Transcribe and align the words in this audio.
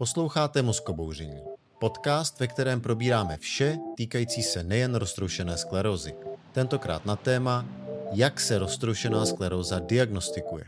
Posloucháte 0.00 0.62
Mozkobouření, 0.62 1.40
podcast, 1.78 2.40
ve 2.40 2.46
kterém 2.46 2.80
probíráme 2.80 3.36
vše 3.36 3.78
týkající 3.96 4.42
se 4.42 4.62
nejen 4.62 4.94
roztroušené 4.94 5.56
sklerózy. 5.56 6.14
Tentokrát 6.52 7.06
na 7.06 7.16
téma, 7.16 7.66
jak 8.12 8.40
se 8.40 8.58
roztroušená 8.58 9.26
skleróza 9.26 9.78
diagnostikuje. 9.78 10.64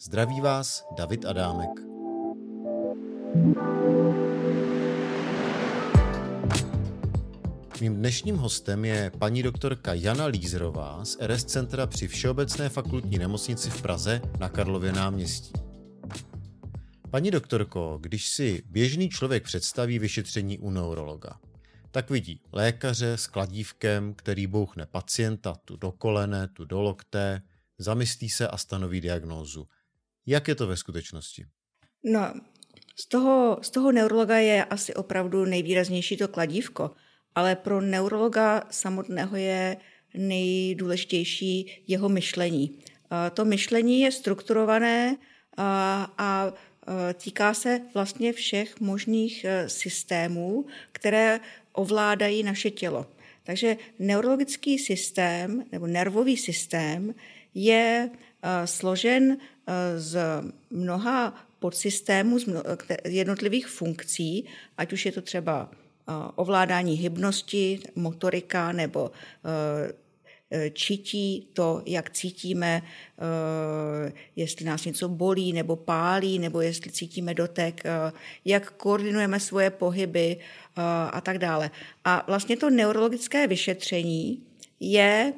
Zdraví 0.00 0.40
vás 0.40 0.86
David 0.96 1.24
Adámek. 1.24 1.70
Mým 7.80 7.96
dnešním 7.96 8.36
hostem 8.36 8.84
je 8.84 9.12
paní 9.18 9.42
doktorka 9.42 9.94
Jana 9.94 10.26
Lízrová 10.26 11.04
z 11.04 11.16
RS 11.20 11.44
Centra 11.44 11.86
při 11.86 12.08
Všeobecné 12.08 12.68
fakultní 12.68 13.18
nemocnici 13.18 13.70
v 13.70 13.82
Praze 13.82 14.20
na 14.38 14.48
Karlově 14.48 14.92
náměstí. 14.92 15.67
Paní 17.10 17.30
doktorko, 17.30 17.98
když 18.00 18.28
si 18.28 18.62
běžný 18.66 19.08
člověk 19.08 19.44
představí 19.44 19.98
vyšetření 19.98 20.58
u 20.58 20.70
neurologa, 20.70 21.40
tak 21.90 22.10
vidí 22.10 22.40
lékaře 22.52 23.12
s 23.12 23.26
kladívkem, 23.26 24.14
který 24.14 24.46
bouchne 24.46 24.86
pacienta 24.86 25.54
tu 25.64 25.76
do 25.76 25.92
kolene, 25.92 26.48
tu 26.48 26.64
do 26.64 26.82
lokte, 26.82 27.42
zamyslí 27.78 28.28
se 28.28 28.48
a 28.48 28.56
stanoví 28.56 29.00
diagnózu. 29.00 29.68
Jak 30.26 30.48
je 30.48 30.54
to 30.54 30.66
ve 30.66 30.76
skutečnosti? 30.76 31.46
No, 32.04 32.34
z 33.00 33.08
toho, 33.08 33.58
z 33.62 33.70
toho 33.70 33.92
neurologa 33.92 34.36
je 34.36 34.64
asi 34.64 34.94
opravdu 34.94 35.44
nejvýraznější 35.44 36.16
to 36.16 36.28
kladívko, 36.28 36.90
ale 37.34 37.56
pro 37.56 37.80
neurologa 37.80 38.62
samotného 38.70 39.36
je 39.36 39.76
nejdůležitější 40.14 41.84
jeho 41.86 42.08
myšlení. 42.08 42.78
To 43.34 43.44
myšlení 43.44 44.00
je 44.00 44.12
strukturované 44.12 45.16
a, 45.56 46.12
a 46.18 46.52
týká 47.14 47.54
se 47.54 47.80
vlastně 47.94 48.32
všech 48.32 48.80
možných 48.80 49.44
eh, 49.44 49.68
systémů, 49.68 50.66
které 50.92 51.40
ovládají 51.72 52.42
naše 52.42 52.70
tělo. 52.70 53.06
Takže 53.44 53.76
neurologický 53.98 54.78
systém 54.78 55.64
nebo 55.72 55.86
nervový 55.86 56.36
systém 56.36 57.14
je 57.54 58.10
eh, 58.12 58.66
složen 58.66 59.36
z 59.96 60.18
mnoha 60.70 61.46
podsystémů, 61.58 62.38
z 62.38 62.46
jednotlivých 63.04 63.66
funkcí, 63.66 64.44
ať 64.78 64.92
už 64.92 65.06
je 65.06 65.12
to 65.12 65.22
třeba 65.22 65.70
ovládání 66.36 66.94
hybnosti, 66.94 67.80
motorika 67.94 68.72
nebo 68.72 69.10
Eh, 69.44 69.92
čití 70.72 71.48
to, 71.52 71.82
jak 71.86 72.10
cítíme, 72.10 72.82
eh, 72.82 74.12
jestli 74.36 74.64
nás 74.64 74.84
něco 74.84 75.08
bolí 75.08 75.52
nebo 75.52 75.76
pálí, 75.76 76.38
nebo 76.38 76.60
jestli 76.60 76.90
cítíme 76.90 77.34
dotek, 77.34 77.80
eh, 77.84 78.12
jak 78.44 78.70
koordinujeme 78.70 79.40
svoje 79.40 79.70
pohyby 79.70 80.36
a 81.12 81.20
tak 81.20 81.38
dále. 81.38 81.70
A 82.04 82.24
vlastně 82.26 82.56
to 82.56 82.70
neurologické 82.70 83.46
vyšetření 83.46 84.42
je 84.80 85.32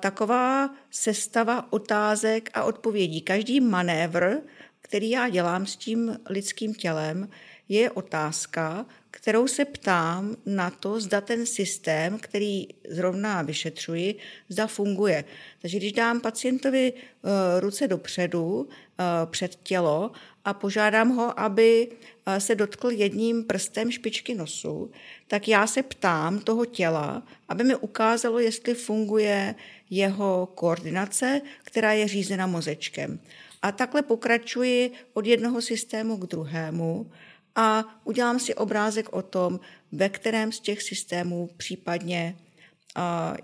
taková 0.00 0.70
sestava 0.90 1.72
otázek 1.72 2.50
a 2.54 2.64
odpovědí. 2.64 3.20
Každý 3.20 3.60
manévr, 3.60 4.36
který 4.80 5.10
já 5.10 5.28
dělám 5.28 5.66
s 5.66 5.76
tím 5.76 6.18
lidským 6.28 6.74
tělem, 6.74 7.28
je 7.68 7.90
otázka, 7.90 8.86
kterou 9.12 9.46
se 9.46 9.64
ptám 9.64 10.36
na 10.46 10.70
to, 10.70 11.00
zda 11.00 11.20
ten 11.20 11.46
systém, 11.46 12.18
který 12.18 12.68
zrovna 12.88 13.42
vyšetřuji, 13.42 14.14
zda 14.48 14.66
funguje. 14.66 15.24
Takže 15.62 15.78
když 15.78 15.92
dám 15.92 16.20
pacientovi 16.20 16.92
eh, 16.92 17.60
ruce 17.60 17.88
dopředu, 17.88 18.68
eh, 18.68 19.04
před 19.26 19.56
tělo 19.62 20.10
a 20.44 20.54
požádám 20.54 21.08
ho, 21.08 21.40
aby 21.40 21.88
eh, 22.26 22.40
se 22.40 22.54
dotkl 22.54 22.90
jedním 22.90 23.44
prstem 23.44 23.90
špičky 23.90 24.34
nosu, 24.34 24.90
tak 25.28 25.48
já 25.48 25.66
se 25.66 25.82
ptám 25.82 26.40
toho 26.40 26.64
těla, 26.64 27.22
aby 27.48 27.64
mi 27.64 27.76
ukázalo, 27.76 28.38
jestli 28.38 28.74
funguje 28.74 29.54
jeho 29.90 30.48
koordinace, 30.54 31.40
která 31.64 31.92
je 31.92 32.08
řízena 32.08 32.46
mozečkem. 32.46 33.20
A 33.62 33.72
takhle 33.72 34.02
pokračuji 34.02 34.92
od 35.12 35.26
jednoho 35.26 35.62
systému 35.62 36.16
k 36.16 36.26
druhému 36.26 37.10
a 37.54 37.84
udělám 38.04 38.38
si 38.38 38.54
obrázek 38.54 39.12
o 39.12 39.22
tom, 39.22 39.60
ve 39.92 40.08
kterém 40.08 40.52
z 40.52 40.60
těch 40.60 40.82
systémů 40.82 41.48
případně 41.56 42.36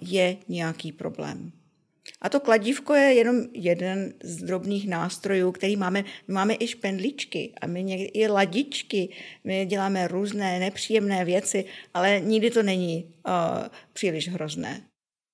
je 0.00 0.36
nějaký 0.48 0.92
problém. 0.92 1.52
A 2.20 2.28
to 2.28 2.40
kladívko 2.40 2.94
je 2.94 3.14
jenom 3.14 3.36
jeden 3.52 4.12
z 4.22 4.36
drobných 4.36 4.88
nástrojů, 4.88 5.52
který 5.52 5.76
máme. 5.76 6.04
My 6.28 6.34
máme 6.34 6.54
i 6.60 6.66
špendličky 6.66 7.52
a 7.60 7.66
my 7.66 7.82
někdy 7.82 8.04
i 8.04 8.28
ladičky. 8.28 9.08
My 9.44 9.66
děláme 9.66 10.08
různé 10.08 10.58
nepříjemné 10.60 11.24
věci, 11.24 11.64
ale 11.94 12.20
nikdy 12.20 12.50
to 12.50 12.62
není 12.62 13.04
uh, 13.04 13.32
příliš 13.92 14.28
hrozné. 14.28 14.82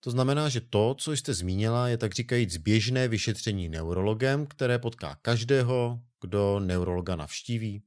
To 0.01 0.11
znamená, 0.11 0.49
že 0.49 0.61
to, 0.61 0.95
co 0.99 1.13
jste 1.13 1.34
zmínila, 1.34 1.89
je 1.89 1.99
tak 1.99 2.13
říkajíc 2.13 2.57
běžné 2.57 3.09
vyšetření 3.09 3.69
neurologem, 3.69 4.47
které 4.47 4.79
potká 4.79 5.19
každého, 5.23 6.01
kdo 6.21 6.61
neurologa 6.61 7.17
navštíví? 7.17 7.83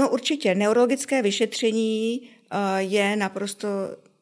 No 0.00 0.10
určitě, 0.10 0.54
neurologické 0.54 1.22
vyšetření 1.22 2.20
eh, 2.22 2.82
je 2.82 3.16
naprosto 3.16 3.68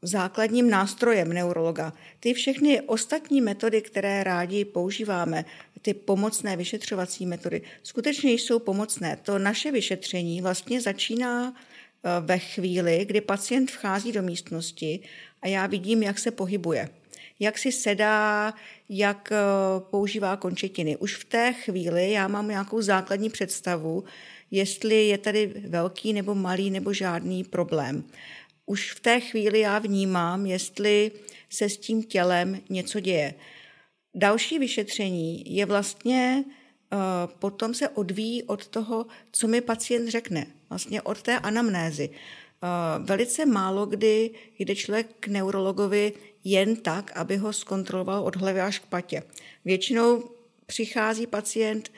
základním 0.02 0.70
nástrojem 0.70 1.32
neurologa. 1.32 1.92
Ty 2.20 2.34
všechny 2.34 2.80
ostatní 2.80 3.40
metody, 3.40 3.82
které 3.82 4.24
rádi 4.24 4.64
používáme, 4.64 5.44
ty 5.82 5.94
pomocné 5.94 6.56
vyšetřovací 6.56 7.26
metody, 7.26 7.62
skutečně 7.82 8.32
jsou 8.32 8.58
pomocné. 8.58 9.18
To 9.22 9.38
naše 9.38 9.70
vyšetření 9.70 10.42
vlastně 10.42 10.80
začíná 10.80 11.54
eh, 11.54 12.08
ve 12.20 12.38
chvíli, 12.38 13.04
kdy 13.04 13.20
pacient 13.20 13.70
vchází 13.70 14.12
do 14.12 14.22
místnosti 14.22 15.00
a 15.42 15.48
já 15.48 15.66
vidím, 15.66 16.02
jak 16.02 16.18
se 16.18 16.30
pohybuje 16.30 16.88
jak 17.38 17.58
si 17.58 17.72
sedá, 17.72 18.54
jak 18.88 19.32
eh, 19.32 19.36
používá 19.90 20.36
končetiny. 20.36 20.96
Už 20.96 21.16
v 21.16 21.24
té 21.24 21.52
chvíli 21.52 22.10
já 22.10 22.28
mám 22.28 22.48
nějakou 22.48 22.82
základní 22.82 23.30
představu, 23.30 24.04
jestli 24.50 25.08
je 25.08 25.18
tady 25.18 25.46
velký 25.46 26.12
nebo 26.12 26.34
malý 26.34 26.70
nebo 26.70 26.92
žádný 26.92 27.44
problém. 27.44 28.04
Už 28.66 28.92
v 28.92 29.00
té 29.00 29.20
chvíli 29.20 29.60
já 29.60 29.78
vnímám, 29.78 30.46
jestli 30.46 31.10
se 31.50 31.68
s 31.68 31.78
tím 31.78 32.02
tělem 32.02 32.60
něco 32.68 33.00
děje. 33.00 33.34
Další 34.14 34.58
vyšetření 34.58 35.56
je 35.56 35.66
vlastně 35.66 36.44
eh, 36.44 36.96
potom 37.38 37.74
se 37.74 37.88
odvíjí 37.88 38.42
od 38.42 38.68
toho, 38.68 39.06
co 39.32 39.48
mi 39.48 39.60
pacient 39.60 40.08
řekne, 40.08 40.46
vlastně 40.68 41.02
od 41.02 41.22
té 41.22 41.38
anamnézy. 41.38 42.10
Eh, 42.62 42.98
velice 42.98 43.46
málo 43.46 43.86
kdy 43.86 44.30
jde 44.58 44.76
člověk 44.76 45.06
k 45.20 45.28
neurologovi 45.28 46.12
jen 46.44 46.76
tak, 46.76 47.12
aby 47.14 47.36
ho 47.36 47.52
zkontroloval 47.52 48.24
od 48.24 48.36
hlavy 48.36 48.60
až 48.60 48.78
k 48.78 48.86
patě. 48.86 49.22
Většinou 49.64 50.22
přichází 50.66 51.26
pacient 51.26 51.92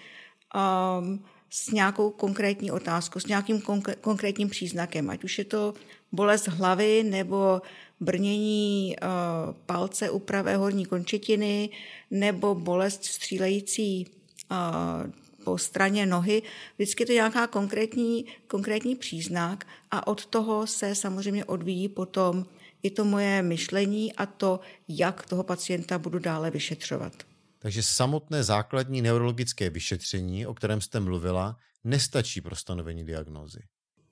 um, 0.55 1.25
s 1.51 1.71
nějakou 1.71 2.11
konkrétní 2.11 2.71
otázkou, 2.71 3.21
s 3.21 3.27
nějakým 3.27 3.63
konkrétním 4.01 4.49
příznakem, 4.49 5.11
ať 5.11 5.25
už 5.25 5.39
je 5.39 5.45
to 5.45 5.75
bolest 6.13 6.49
hlavy 6.49 7.03
nebo 7.03 7.63
brnění 8.01 8.97
uh, 9.03 9.55
palce 9.67 10.11
u 10.11 10.19
pravé 10.19 10.57
horní 10.57 10.87
končetiny 10.87 11.71
nebo 12.11 12.55
bolest 12.55 13.05
střílející 13.05 14.07
uh, 14.51 15.11
po 15.45 15.59
straně 15.59 16.07
nohy. 16.07 16.43
Vždycky 16.77 17.07
to 17.07 17.13
je 17.13 17.17
nějaká 17.17 17.47
konkrétní, 17.47 18.27
konkrétní 18.47 18.97
příznak 18.97 19.67
a 19.91 20.07
od 20.07 20.27
toho 20.27 20.67
se 20.67 20.95
samozřejmě 20.95 21.45
odvíjí 21.45 21.89
potom 21.89 22.47
i 22.83 22.91
to 22.91 23.05
moje 23.05 23.43
myšlení 23.43 24.13
a 24.13 24.27
to, 24.27 24.61
jak 24.89 25.27
toho 25.27 25.43
pacienta 25.43 25.99
budu 25.99 26.19
dále 26.19 26.51
vyšetřovat. 26.51 27.13
Takže 27.59 27.83
samotné 27.83 28.45
základní 28.45 29.03
neurologické 29.03 29.71
vyšetření, 29.71 30.47
o 30.47 30.55
kterém 30.55 30.81
jste 30.81 31.01
mluvila, 31.01 31.57
nestačí 31.85 32.41
pro 32.41 32.57
stanovení 32.57 33.05
diagnózy. 33.05 33.61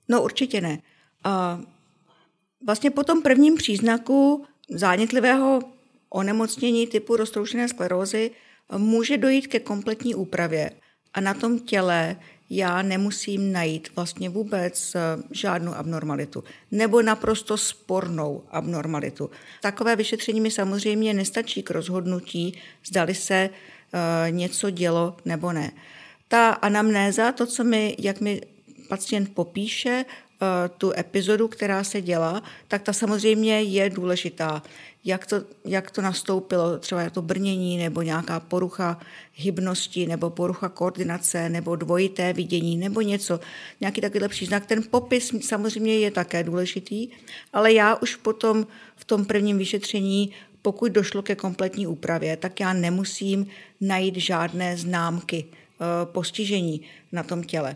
No 0.09 0.23
určitě 0.23 0.61
ne. 0.61 0.81
A 1.23 1.61
vlastně 2.65 2.91
po 2.91 3.03
tom 3.03 3.21
prvním 3.21 3.55
příznaku 3.55 4.45
zánětlivého 4.69 5.59
onemocnění 6.09 6.87
typu 6.87 7.15
roztroušené 7.15 7.67
sklerózy 7.67 8.31
může 8.77 9.17
dojít 9.17 9.47
ke 9.47 9.59
kompletní 9.59 10.15
úpravě. 10.15 10.71
A 11.13 11.21
na 11.21 11.33
tom 11.33 11.59
těle 11.59 12.15
já 12.49 12.81
nemusím 12.81 13.51
najít 13.51 13.89
vlastně 13.95 14.29
vůbec 14.29 14.95
eh, 14.95 14.99
žádnou 15.31 15.73
abnormalitu 15.73 16.43
nebo 16.71 17.01
naprosto 17.01 17.57
spornou 17.57 18.43
abnormalitu. 18.51 19.29
Takové 19.61 19.95
vyšetření 19.95 20.41
mi 20.41 20.51
samozřejmě 20.51 21.13
nestačí 21.13 21.63
k 21.63 21.71
rozhodnutí, 21.71 22.57
zdali 22.85 23.15
se 23.15 23.49
uh, 23.49 24.31
něco 24.31 24.69
dělo 24.69 25.17
nebo 25.25 25.53
ne. 25.53 25.71
Ta 26.27 26.49
anamnéza, 26.49 27.31
to, 27.31 27.45
co 27.45 27.63
mi, 27.63 27.95
jak 27.99 28.21
mi 28.21 28.41
pacient 28.89 29.35
popíše, 29.35 30.05
tu 30.77 30.93
epizodu, 30.97 31.47
která 31.47 31.83
se 31.83 32.01
dělá, 32.01 32.43
tak 32.67 32.81
ta 32.81 32.93
samozřejmě 32.93 33.61
je 33.61 33.89
důležitá. 33.89 34.63
Jak 35.05 35.25
to, 35.25 35.41
jak 35.65 35.91
to 35.91 36.01
nastoupilo, 36.01 36.77
třeba 36.77 37.09
to 37.09 37.21
brnění, 37.21 37.77
nebo 37.77 38.01
nějaká 38.01 38.39
porucha 38.39 38.99
hybnosti, 39.33 40.07
nebo 40.07 40.29
porucha 40.29 40.69
koordinace, 40.69 41.49
nebo 41.49 41.75
dvojité 41.75 42.33
vidění, 42.33 42.77
nebo 42.77 43.01
něco, 43.01 43.39
nějaký 43.81 44.01
takovýhle 44.01 44.27
příznak. 44.27 44.65
Ten 44.65 44.83
popis 44.83 45.31
samozřejmě 45.41 45.99
je 45.99 46.11
také 46.11 46.43
důležitý, 46.43 47.09
ale 47.53 47.73
já 47.73 47.95
už 47.95 48.15
potom 48.15 48.67
v 48.95 49.05
tom 49.05 49.25
prvním 49.25 49.57
vyšetření 49.57 50.33
pokud 50.61 50.91
došlo 50.91 51.21
ke 51.21 51.35
kompletní 51.35 51.87
úpravě, 51.87 52.37
tak 52.37 52.59
já 52.59 52.73
nemusím 52.73 53.47
najít 53.81 54.15
žádné 54.15 54.77
známky 54.77 55.45
eh, 55.45 55.85
postižení 56.05 56.81
na 57.11 57.23
tom 57.23 57.43
těle. 57.43 57.75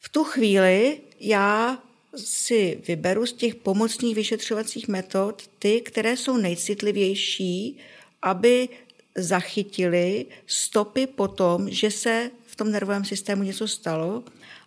V 0.00 0.08
tu 0.08 0.24
chvíli 0.24 1.00
já 1.20 1.78
si 2.16 2.80
vyberu 2.88 3.26
z 3.26 3.32
těch 3.32 3.54
pomocných 3.54 4.14
vyšetřovacích 4.14 4.88
metod 4.88 5.42
ty, 5.58 5.80
které 5.80 6.16
jsou 6.16 6.36
nejcitlivější, 6.36 7.78
aby 8.22 8.68
zachytili 9.16 10.26
stopy 10.46 11.06
po 11.06 11.28
tom, 11.28 11.70
že 11.70 11.90
se 11.90 12.30
v 12.46 12.56
tom 12.56 12.72
nervovém 12.72 13.04
systému 13.04 13.42
něco 13.42 13.68
stalo. 13.68 14.24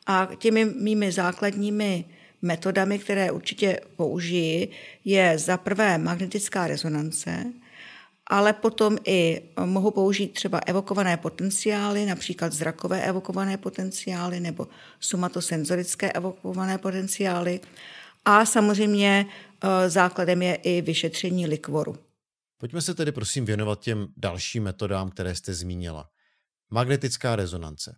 A 0.07 0.29
těmi 0.37 0.65
mými 0.65 1.11
základními 1.11 2.05
metodami, 2.41 2.99
které 2.99 3.31
určitě 3.31 3.79
použiji, 3.95 4.69
je 5.05 5.37
za 5.37 5.57
prvé 5.57 5.97
magnetická 5.97 6.67
rezonance, 6.67 7.53
ale 8.27 8.53
potom 8.53 8.97
i 9.05 9.41
mohu 9.65 9.91
použít 9.91 10.27
třeba 10.27 10.59
evokované 10.65 11.17
potenciály, 11.17 12.05
například 12.05 12.53
zrakové 12.53 13.01
evokované 13.01 13.57
potenciály 13.57 14.39
nebo 14.39 14.67
somatosenzorické 14.99 16.11
evokované 16.11 16.77
potenciály. 16.77 17.59
A 18.25 18.45
samozřejmě 18.45 19.25
e, 19.61 19.89
základem 19.89 20.41
je 20.41 20.55
i 20.55 20.81
vyšetření 20.81 21.47
likvoru. 21.47 21.95
Pojďme 22.57 22.81
se 22.81 22.93
tedy 22.93 23.11
prosím 23.11 23.45
věnovat 23.45 23.79
těm 23.79 24.07
dalším 24.17 24.63
metodám, 24.63 25.09
které 25.09 25.35
jste 25.35 25.53
zmínila. 25.53 26.09
Magnetická 26.71 27.35
rezonance. 27.35 27.95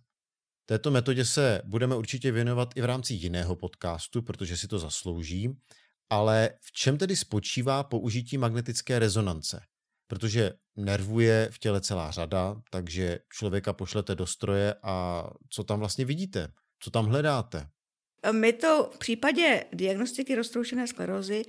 Této 0.66 0.90
metodě 0.90 1.24
se 1.24 1.62
budeme 1.64 1.96
určitě 1.96 2.32
věnovat 2.32 2.68
i 2.76 2.80
v 2.80 2.84
rámci 2.84 3.14
jiného 3.14 3.56
podcastu, 3.56 4.22
protože 4.22 4.56
si 4.56 4.68
to 4.68 4.78
zaslouží. 4.78 5.56
Ale 6.10 6.50
v 6.60 6.72
čem 6.72 6.98
tedy 6.98 7.16
spočívá 7.16 7.82
použití 7.82 8.38
magnetické 8.38 8.98
rezonance? 8.98 9.60
Protože 10.06 10.52
nervů 10.76 11.20
je 11.20 11.48
v 11.52 11.58
těle 11.58 11.80
celá 11.80 12.10
řada, 12.10 12.56
takže 12.70 13.18
člověka 13.28 13.72
pošlete 13.72 14.14
do 14.14 14.26
stroje 14.26 14.74
a 14.82 15.24
co 15.50 15.64
tam 15.64 15.78
vlastně 15.78 16.04
vidíte? 16.04 16.48
Co 16.80 16.90
tam 16.90 17.06
hledáte? 17.06 17.68
My 18.32 18.52
to 18.52 18.90
v 18.94 18.98
případě 18.98 19.64
diagnostiky 19.72 20.34
roztroušené 20.34 20.86
sklerózy 20.86 21.42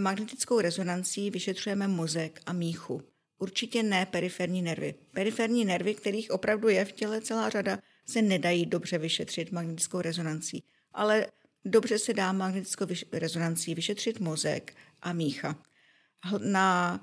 magnetickou 0.00 0.60
rezonancí 0.60 1.30
vyšetřujeme 1.30 1.88
mozek 1.88 2.40
a 2.46 2.52
míchu. 2.52 3.02
Určitě 3.38 3.82
ne 3.82 4.06
periferní 4.06 4.62
nervy. 4.62 4.94
Periferní 5.14 5.64
nervy, 5.64 5.94
kterých 5.94 6.30
opravdu 6.30 6.68
je 6.68 6.84
v 6.84 6.92
těle 6.92 7.20
celá 7.20 7.50
řada, 7.50 7.78
se 8.06 8.22
nedají 8.22 8.66
dobře 8.66 8.98
vyšetřit 8.98 9.52
magnetickou 9.52 10.00
rezonancí. 10.00 10.64
Ale 10.92 11.26
dobře 11.64 11.98
se 11.98 12.14
dá 12.14 12.32
magnetickou 12.32 12.86
rezonancí 13.12 13.74
vyšetřit 13.74 14.20
mozek 14.20 14.76
a 15.02 15.12
mícha. 15.12 15.62
Na 16.38 17.00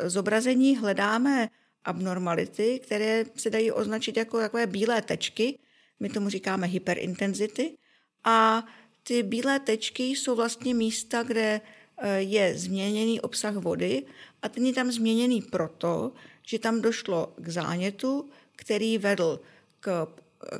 e, 0.00 0.10
zobrazení 0.10 0.76
hledáme 0.76 1.48
abnormality, 1.84 2.80
které 2.82 3.24
se 3.36 3.50
dají 3.50 3.72
označit 3.72 4.16
jako 4.16 4.38
takové 4.38 4.66
bílé 4.66 5.02
tečky, 5.02 5.58
my 6.00 6.08
tomu 6.08 6.28
říkáme 6.28 6.66
hyperintenzity, 6.66 7.76
a 8.24 8.66
ty 9.02 9.22
bílé 9.22 9.60
tečky 9.60 10.04
jsou 10.04 10.34
vlastně 10.34 10.74
místa, 10.74 11.22
kde 11.22 11.60
e, 11.98 12.20
je 12.20 12.58
změněný 12.58 13.20
obsah 13.20 13.54
vody 13.54 14.06
a 14.42 14.48
ten 14.48 14.66
je 14.66 14.72
tam 14.72 14.92
změněný 14.92 15.42
proto, 15.42 16.12
že 16.42 16.58
tam 16.58 16.82
došlo 16.82 17.32
k 17.36 17.48
zánětu, 17.48 18.28
který 18.56 18.98
vedl 18.98 19.40
k, 19.80 20.06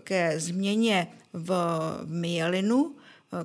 ke 0.04 0.40
změně 0.40 1.12
v 1.32 1.50
myelinu, 2.04 2.96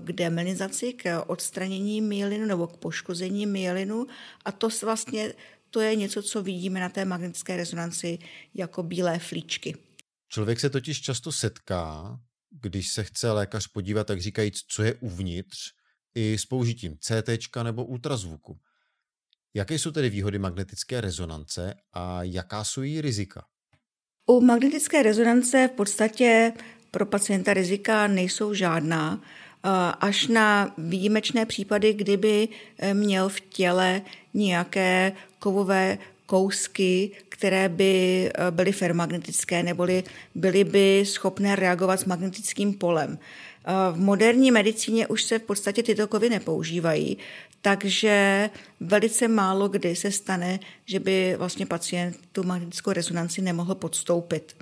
k 0.03 0.11
demilinizaci, 0.11 0.93
k 0.93 1.23
odstranění 1.27 2.01
myelinu 2.01 2.45
nebo 2.45 2.67
k 2.67 2.77
poškození 2.77 3.45
myelinu 3.45 4.07
a 4.45 4.51
to 4.51 4.69
vlastně 4.83 5.33
to 5.69 5.81
je 5.81 5.95
něco, 5.95 6.21
co 6.23 6.43
vidíme 6.43 6.79
na 6.79 6.89
té 6.89 7.05
magnetické 7.05 7.57
rezonanci 7.57 8.19
jako 8.53 8.83
bílé 8.83 9.19
flíčky. 9.19 9.75
Člověk 10.29 10.59
se 10.59 10.69
totiž 10.69 11.01
často 11.01 11.31
setká, 11.31 12.19
když 12.49 12.89
se 12.89 13.03
chce 13.03 13.31
lékař 13.31 13.67
podívat, 13.67 14.07
tak 14.07 14.21
říkajíc, 14.21 14.61
co 14.67 14.83
je 14.83 14.93
uvnitř, 14.93 15.57
i 16.15 16.37
s 16.37 16.45
použitím 16.45 16.97
CT 16.97 17.55
nebo 17.63 17.85
ultrazvuku. 17.85 18.59
Jaké 19.53 19.79
jsou 19.79 19.91
tedy 19.91 20.09
výhody 20.09 20.39
magnetické 20.39 21.01
rezonance 21.01 21.73
a 21.93 22.23
jaká 22.23 22.63
jsou 22.63 22.81
její 22.81 23.01
rizika? 23.01 23.45
U 24.25 24.41
magnetické 24.41 25.03
rezonance 25.03 25.69
v 25.73 25.75
podstatě 25.75 26.53
pro 26.91 27.05
pacienta 27.05 27.53
rizika 27.53 28.07
nejsou 28.07 28.53
žádná, 28.53 29.21
až 29.99 30.27
na 30.27 30.73
výjimečné 30.77 31.45
případy, 31.45 31.93
kdyby 31.93 32.47
eh, 32.79 32.93
měl 32.93 33.29
v 33.29 33.39
těle 33.39 34.01
nějaké 34.33 35.11
kovové 35.39 35.97
kousky, 36.25 37.11
které 37.29 37.69
by 37.69 38.25
eh, 38.33 38.51
byly 38.51 38.71
fermagnetické, 38.71 39.63
neboli 39.63 40.03
byly 40.35 40.63
by 40.63 41.03
schopné 41.05 41.55
reagovat 41.55 41.99
s 41.99 42.05
magnetickým 42.05 42.73
polem. 42.73 43.19
V 43.91 43.99
moderní 43.99 44.51
medicíně 44.51 45.07
už 45.07 45.23
se 45.23 45.39
v 45.39 45.41
podstatě 45.41 45.83
tyto 45.83 46.07
kovy 46.07 46.29
nepoužívají, 46.29 47.17
takže 47.61 48.49
velice 48.79 49.27
málo 49.27 49.67
kdy 49.67 49.95
se 49.95 50.11
stane, 50.11 50.59
že 50.85 50.99
by 50.99 51.35
vlastně 51.37 51.65
pacient 51.65 52.17
tu 52.31 52.43
magnetickou 52.43 52.91
rezonanci 52.91 53.41
nemohl 53.41 53.75
podstoupit. 53.75 54.55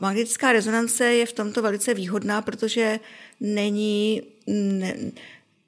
Magnetická 0.00 0.52
rezonance 0.52 1.04
je 1.04 1.26
v 1.26 1.32
tomto 1.32 1.62
velice 1.62 1.94
výhodná, 1.94 2.42
protože 2.42 3.00
není, 3.40 4.22
ne, 4.46 4.94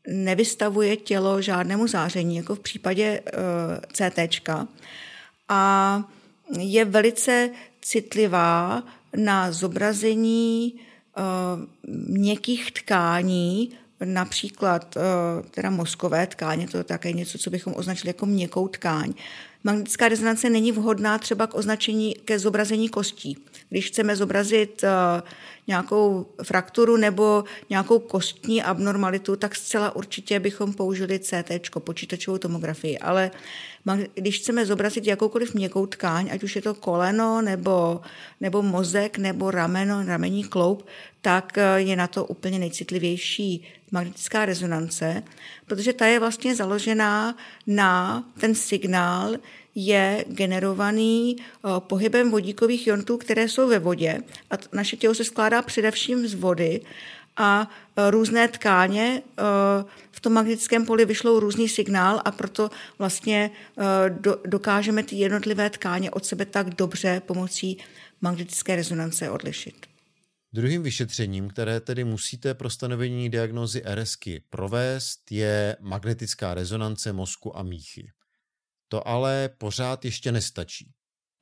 nevystavuje 0.09 0.97
tělo 0.97 1.43
žádnému 1.43 1.87
záření, 1.87 2.37
jako 2.37 2.55
v 2.55 2.61
případě 2.61 3.21
uh, 3.21 3.31
CT. 3.93 4.51
A 5.49 6.05
je 6.59 6.85
velice 6.85 7.51
citlivá 7.83 8.83
na 9.17 9.53
zobrazení 9.53 10.75
uh, 10.75 11.95
měkkých 12.09 12.73
tkání, 12.73 13.71
například 14.05 14.97
uh, 14.97 15.03
teda 15.51 15.71
mozkové 15.71 16.27
tkáně, 16.27 16.69
to 16.69 16.79
je 16.79 16.85
také 16.85 17.13
něco, 17.13 17.39
co 17.39 17.51
bychom 17.51 17.75
označili 17.77 18.09
jako 18.09 18.27
měkkou 18.27 18.69
tkáň. 18.69 19.15
Magnetická 19.65 20.09
rezonance 20.09 20.51
není 20.51 20.73
vhodná 20.73 21.19
třeba 21.19 21.47
k 21.47 21.55
označení 21.55 22.15
ke 22.15 22.39
zobrazení 22.39 22.89
kostí. 22.89 23.39
Když 23.73 23.87
chceme 23.87 24.17
zobrazit 24.17 24.83
uh, 24.83 25.29
nějakou 25.67 26.27
frakturu 26.43 26.97
nebo 26.97 27.45
nějakou 27.71 27.99
kostní 27.99 28.63
abnormalitu, 28.63 29.37
tak 29.37 29.55
zcela 29.55 29.97
určitě 29.97 30.41
bychom 30.41 30.73
použili 30.73 31.19
CT, 31.19 31.71
počítačovou 31.79 32.39
tomografii. 32.39 32.99
Ale 32.99 33.31
když 34.15 34.39
chceme 34.39 34.67
zobrazit 34.67 35.07
jakoukoliv 35.07 35.55
měkkou 35.55 35.87
tkáň, 35.87 36.29
ať 36.33 36.43
už 36.43 36.57
je 36.57 36.63
to 36.63 36.75
koleno 36.75 37.43
nebo, 37.43 38.01
nebo 38.41 38.63
mozek 38.63 39.19
nebo 39.19 39.51
rameno, 39.51 40.05
ramení 40.05 40.45
kloup, 40.45 40.87
tak 41.21 41.53
uh, 41.57 41.63
je 41.77 41.97
na 41.97 42.07
to 42.07 42.25
úplně 42.25 42.59
nejcitlivější 42.59 43.65
magnetická 43.91 44.45
rezonance, 44.45 45.23
protože 45.67 45.93
ta 45.93 46.07
je 46.07 46.21
vlastně 46.21 46.55
založená 46.55 47.37
na 47.67 48.25
ten 48.41 48.55
signál, 48.55 49.37
je 49.75 50.25
generovaný 50.29 51.37
eh, 51.39 51.69
pohybem 51.79 52.31
vodíkových 52.31 52.87
iontů, 52.87 53.19
které 53.19 53.49
jsou 53.49 53.69
ve 53.69 53.79
vodě. 53.79 54.23
A 54.51 54.55
naše 54.73 54.97
tělo 54.97 55.15
se 55.15 55.25
skládá 55.25 55.63
především 55.63 56.29
z 56.29 56.35
vody 56.35 56.81
a 57.37 57.71
eh, 57.97 58.11
různé 58.11 58.49
tkáně 58.49 59.23
eh, 59.39 59.43
v 60.11 60.21
tom 60.21 60.33
magnetickém 60.33 60.87
poli 60.87 61.05
vyšlou 61.05 61.41
různý 61.41 61.69
signál 61.69 62.23
a 62.25 62.31
proto 62.31 62.71
vlastně 62.99 63.51
dokážeme 64.47 65.03
ty 65.03 65.17
jednotlivé 65.17 65.71
tkáně 65.71 66.11
od 66.11 66.27
sebe 66.27 66.45
tak 66.47 66.71
dobře 66.71 67.23
pomocí 67.27 67.79
magnetické 68.21 68.77
rezonance 68.77 69.31
odlišit. 69.31 69.87
Druhým 70.55 70.83
vyšetřením, 70.83 71.49
které 71.49 71.81
tedy 71.81 72.05
musíte 72.05 72.55
pro 72.55 72.71
stanovení 72.71 73.31
diagnózy 73.31 73.83
RSky 73.95 74.43
provést, 74.51 75.33
je 75.33 75.77
magnetická 75.81 76.55
rezonance 76.55 77.13
mozku 77.13 77.59
a 77.59 77.63
míchy. 77.63 78.11
To 78.93 79.09
ale 79.09 79.51
pořád 79.59 80.05
ještě 80.05 80.33
nestačí. 80.33 80.91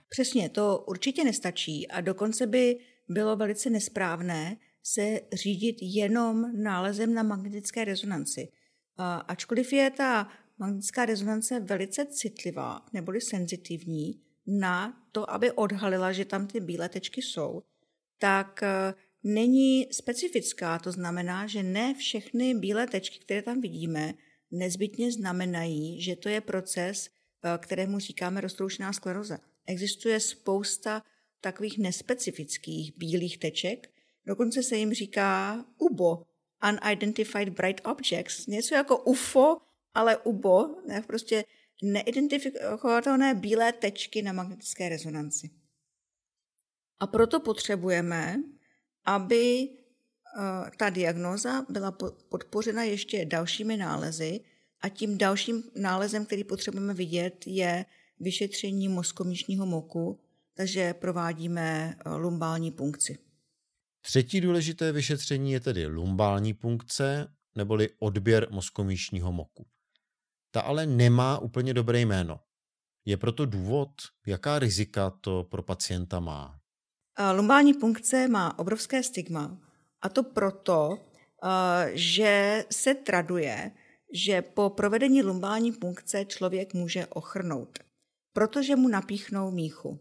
Přesně, 0.09 0.49
to 0.49 0.85
určitě 0.89 1.25
nestačí 1.25 1.89
a 1.89 2.01
dokonce 2.01 2.47
by 2.47 2.79
bylo 3.09 3.37
velice 3.37 3.71
nesprávné 3.71 4.57
se 4.83 5.21
řídit 5.33 5.77
jenom 5.81 6.63
nálezem 6.63 7.15
na 7.15 7.23
magnetické 7.23 7.85
rezonanci. 7.85 8.49
Ačkoliv 9.29 9.73
je 9.73 9.91
ta 9.91 10.29
magnetická 10.59 11.05
rezonance 11.05 11.61
velice 11.61 12.07
citlivá 12.07 12.87
neboli 12.93 13.21
senzitivní 13.21 14.21
na 14.47 15.03
to, 15.13 15.31
aby 15.31 15.53
odhalila, 15.53 16.13
že 16.13 16.25
tam 16.25 16.47
ty 16.47 16.61
bílé 16.61 16.89
tečky 16.89 17.23
jsou, 17.23 17.63
tak 18.19 18.63
eh, 18.63 18.95
není 19.25 19.87
specifická. 19.93 20.79
To 20.79 20.93
znamená, 20.93 21.47
že 21.47 21.63
ne 21.63 21.95
všechny 21.95 22.55
bílé 22.55 22.87
tečky, 22.87 23.19
které 23.19 23.43
tam 23.43 23.61
vidíme, 23.61 24.15
nezbytně 24.51 25.13
znamenají, 25.13 26.03
že 26.03 26.17
to 26.17 26.29
je 26.29 26.41
proces, 26.41 27.11
kterému 27.59 27.99
říkáme 27.99 28.41
roztroušená 28.41 28.93
skleroza. 28.93 29.39
Existuje 29.67 30.21
spousta 30.21 31.03
takových 31.41 31.79
nespecifických 31.79 32.93
bílých 32.97 33.39
teček, 33.39 33.91
dokonce 34.27 34.63
se 34.63 34.77
jim 34.77 34.95
říká 34.95 35.65
UBO, 35.79 36.27
Unidentified 36.69 37.49
Bright 37.49 37.87
Objects, 37.87 38.47
něco 38.47 38.75
jako 38.75 38.99
UFO, 38.99 39.57
ale 39.95 40.17
UBO, 40.17 40.83
ne, 40.87 41.03
prostě 41.03 41.45
neidentifikovatelné 41.83 43.35
bílé 43.35 43.73
tečky 43.73 44.23
na 44.23 44.33
magnetické 44.33 44.89
rezonanci. 44.89 45.51
A 47.01 47.07
proto 47.07 47.41
potřebujeme, 47.41 48.37
aby 49.05 49.69
eh, 49.69 50.71
ta 50.77 50.91
diagnóza 50.91 51.67
byla 51.69 51.97
podpořena 52.29 52.83
ještě 52.83 53.25
dalšími 53.25 53.77
nálezy 53.77 54.41
a 54.81 54.89
tím 54.89 55.19
dalším 55.19 55.63
nálezem, 55.77 56.27
který 56.27 56.45
potřebujeme 56.45 56.95
vidět, 56.95 57.45
je 57.47 57.85
vyšetření 58.21 58.89
mozkomíšního 58.89 59.67
moku, 59.67 60.21
takže 60.55 60.95
provádíme 60.95 61.97
eh, 61.99 62.15
lumbální 62.15 62.71
punkci. 62.71 63.19
Třetí 64.01 64.41
důležité 64.41 64.93
vyšetření 64.93 65.53
je 65.53 65.61
tedy 65.61 65.87
lumbální 65.87 66.55
punkce, 66.55 67.33
neboli 67.55 67.89
odběr 67.99 68.47
mozkomíšního 68.51 69.33
moku. 69.33 69.67
Ta 70.51 70.61
ale 70.61 70.87
nemá 70.87 71.39
úplně 71.39 71.75
dobré 71.75 72.01
jméno. 72.01 72.41
Je 73.05 73.17
proto 73.17 73.47
důvod, 73.47 73.89
jaká 74.27 74.59
rizika 74.59 75.11
to 75.11 75.45
pro 75.45 75.63
pacienta 75.63 76.21
má. 76.21 76.61
Lumbální 77.37 77.75
punkce 77.75 78.29
má 78.29 78.59
obrovské 78.59 79.03
stigma 79.03 79.59
a 80.03 80.09
to 80.09 80.23
proto, 80.23 80.99
že 81.93 82.65
se 82.71 82.95
traduje, 82.95 83.73
že 84.13 84.43
po 84.43 84.71
provedení 84.71 85.23
lumbální 85.23 85.73
punkce 85.73 86.25
člověk 86.25 86.75
může 86.75 87.07
ochrnout, 87.07 87.79
protože 88.33 88.77
mu 88.77 88.89
napíchnou 88.89 89.51
míchu. 89.51 89.99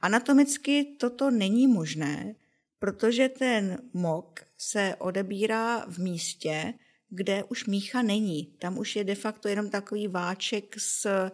Anatomicky 0.00 0.84
toto 0.84 1.30
není 1.30 1.66
možné, 1.66 2.34
protože 2.78 3.28
ten 3.28 3.78
mok 3.92 4.40
se 4.58 4.96
odebírá 4.98 5.86
v 5.88 5.98
místě, 5.98 6.74
kde 7.08 7.44
už 7.44 7.66
mícha 7.66 8.02
není. 8.02 8.44
Tam 8.44 8.78
už 8.78 8.96
je 8.96 9.04
de 9.04 9.14
facto 9.14 9.48
jenom 9.48 9.70
takový 9.70 10.08
váček 10.08 10.74
s 10.78 11.30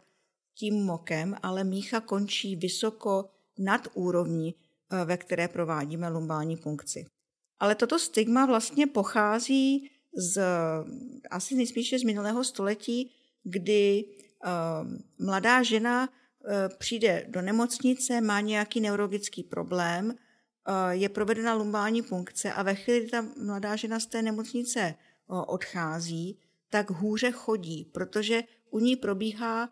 tím 0.55 0.85
mokem, 0.85 1.37
ale 1.43 1.65
mícha 1.65 2.01
končí 2.01 2.57
vysoko 2.57 3.31
nad 3.59 3.89
úrovní, 3.95 4.55
eh, 4.55 5.05
ve 5.05 5.17
které 5.17 5.49
provádíme 5.49 6.09
lumbální 6.09 6.57
punkci. 6.57 7.07
Ale 7.61 7.75
toto 7.75 7.99
stigma 7.99 8.47
vlastně 8.47 8.87
pochází 8.87 9.91
z 10.17 10.43
asi 11.31 11.55
nejspíše 11.55 11.99
z 11.99 12.03
minulého 12.03 12.45
století, 12.45 13.13
kdy 13.45 14.05
uh, 14.05 15.27
mladá 15.27 15.63
žena 15.63 16.09
uh, 16.09 16.49
přijde 16.79 17.27
do 17.29 17.43
nemocnice, 17.43 18.21
má 18.21 18.41
nějaký 18.41 18.81
neurologický 18.81 19.43
problém, 19.43 20.07
uh, 20.07 20.15
je 20.91 21.09
provedena 21.09 21.55
lumbální 21.55 22.03
punkce 22.03 22.53
a 22.53 22.63
ve 22.63 22.75
chvíli, 22.75 23.01
kdy 23.01 23.09
ta 23.09 23.27
mladá 23.43 23.77
žena 23.77 24.01
z 24.01 24.07
té 24.07 24.23
nemocnice 24.23 24.95
odchází, 25.47 26.39
tak 26.71 26.91
hůře 26.91 27.31
chodí, 27.31 27.85
protože 27.85 28.43
u 28.71 28.79
ní 28.79 28.97
probíhá 28.97 29.69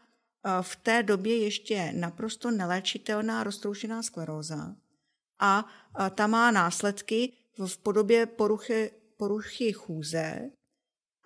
v 0.61 0.77
té 0.77 1.03
době 1.03 1.37
ještě 1.37 1.93
naprosto 1.97 2.51
neléčitelná 2.51 3.45
roztroušená 3.45 4.03
skleróza 4.03 4.77
a 5.41 5.67
ta 6.15 6.27
má 6.27 6.51
následky 6.51 7.33
v 7.67 7.79
podobě 7.79 8.27
poruchy, 8.27 8.91
poruchy 9.21 9.73
chůze 9.73 10.51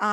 a 0.00 0.12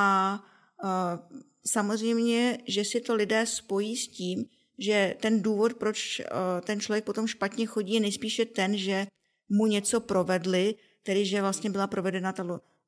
samozřejmě, 1.66 2.58
že 2.68 2.86
si 2.86 3.02
to 3.02 3.16
lidé 3.16 3.46
spojí 3.46 3.98
s 3.98 4.08
tím, 4.08 4.46
že 4.78 5.16
ten 5.22 5.42
důvod, 5.42 5.74
proč 5.74 6.22
ten 6.66 6.80
člověk 6.80 7.06
potom 7.06 7.28
špatně 7.28 7.66
chodí, 7.66 7.94
je 7.94 8.00
nejspíše 8.00 8.46
ten, 8.46 8.78
že 8.78 9.08
mu 9.50 9.66
něco 9.66 10.00
provedli, 10.00 10.76
tedy 11.04 11.26
že 11.26 11.42
vlastně 11.42 11.70
byla 11.70 11.88
provedena 11.88 12.34
ta 12.34 12.44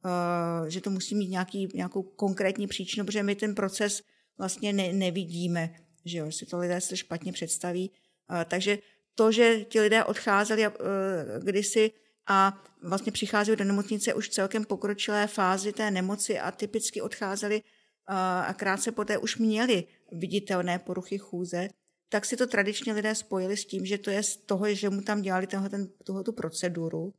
Eh, 0.05 0.69
že 0.71 0.81
to 0.81 0.89
musí 0.89 1.15
mít 1.15 1.29
nějaký, 1.29 1.67
nějakou 1.73 2.03
konkrétní 2.03 2.67
příčinu, 2.67 3.05
protože 3.05 3.23
my 3.23 3.35
ten 3.35 3.55
proces 3.55 4.01
vlastně 4.37 4.73
ne, 4.73 4.93
nevidíme, 4.93 5.75
že 6.05 6.17
jo, 6.17 6.31
si 6.31 6.45
to 6.45 6.57
lidé 6.59 6.81
se 6.81 6.97
špatně 6.97 7.33
představí. 7.33 7.91
Eh, 8.31 8.45
takže 8.45 8.77
to, 9.15 9.31
že 9.31 9.65
ti 9.65 9.81
lidé 9.81 10.03
odcházeli 10.03 10.65
eh, 10.65 10.71
kdysi 11.43 11.91
a 12.27 12.63
vlastně 12.83 13.11
přicházeli 13.11 13.57
do 13.57 13.63
nemocnice 13.63 14.13
už 14.13 14.29
v 14.29 14.31
celkem 14.31 14.65
pokročilé 14.65 15.27
fázi 15.27 15.73
té 15.73 15.91
nemoci 15.91 16.39
a 16.39 16.51
typicky 16.51 17.01
odcházeli 17.01 17.61
a 18.07 18.53
krátce 18.53 18.91
poté 18.91 19.17
už 19.17 19.37
měli 19.37 19.83
viditelné 20.11 20.79
poruchy 20.79 21.17
chůze, 21.17 21.69
tak 22.09 22.25
si 22.25 22.37
to 22.37 22.47
tradičně 22.47 22.93
lidé 22.93 23.15
spojili 23.15 23.57
s 23.57 23.65
tím, 23.65 23.85
že 23.85 23.97
to 23.97 24.09
je 24.09 24.23
z 24.23 24.37
toho, 24.37 24.73
že 24.73 24.89
mu 24.89 25.01
tam 25.01 25.21
dělali 25.21 25.47
tenhle, 25.47 25.69
ten, 25.69 25.87
tu 26.25 26.31
proceduru 26.31 27.13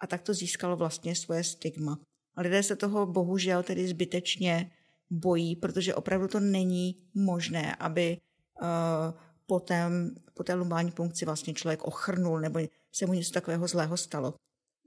a 0.00 0.06
tak 0.06 0.22
to 0.22 0.34
získalo 0.34 0.76
vlastně 0.76 1.16
svoje 1.16 1.44
stigma. 1.44 1.98
A 2.36 2.42
lidé 2.42 2.62
se 2.62 2.76
toho 2.76 3.06
bohužel 3.06 3.62
tedy 3.62 3.88
zbytečně 3.88 4.70
bojí, 5.10 5.56
protože 5.56 5.94
opravdu 5.94 6.28
to 6.28 6.40
není 6.40 6.96
možné, 7.14 7.74
aby 7.74 8.18
uh, 8.62 8.68
po, 9.46 9.60
tém, 9.60 10.14
po 10.34 10.44
té 10.44 10.54
lumbální 10.54 10.90
punkci 10.90 11.24
vlastně 11.24 11.54
člověk 11.54 11.84
ochrnul 11.84 12.40
nebo 12.40 12.60
se 12.92 13.06
mu 13.06 13.12
něco 13.12 13.32
takového 13.32 13.68
zlého 13.68 13.96
stalo. 13.96 14.34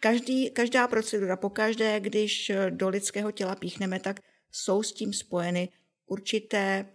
Každý, 0.03 0.49
každá 0.49 0.87
procedura, 0.87 1.35
pokaždé, 1.35 1.99
když 1.99 2.51
do 2.69 2.89
lidského 2.89 3.31
těla 3.31 3.55
píchneme, 3.55 3.99
tak 3.99 4.19
jsou 4.51 4.83
s 4.83 4.93
tím 4.93 5.13
spojeny 5.13 5.69
určité, 6.05 6.85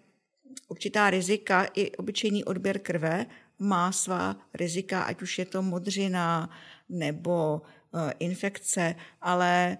určitá 0.68 1.10
rizika. 1.10 1.66
I 1.74 1.90
obyčejný 1.90 2.44
odběr 2.44 2.78
krve 2.78 3.26
má 3.58 3.92
svá 3.92 4.36
rizika, 4.54 5.02
ať 5.02 5.22
už 5.22 5.38
je 5.38 5.44
to 5.44 5.62
modřina 5.62 6.50
nebo 6.88 7.62
uh, 7.62 8.10
infekce, 8.18 8.94
ale 9.20 9.78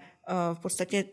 v 0.55 0.59
podstatě 0.59 1.05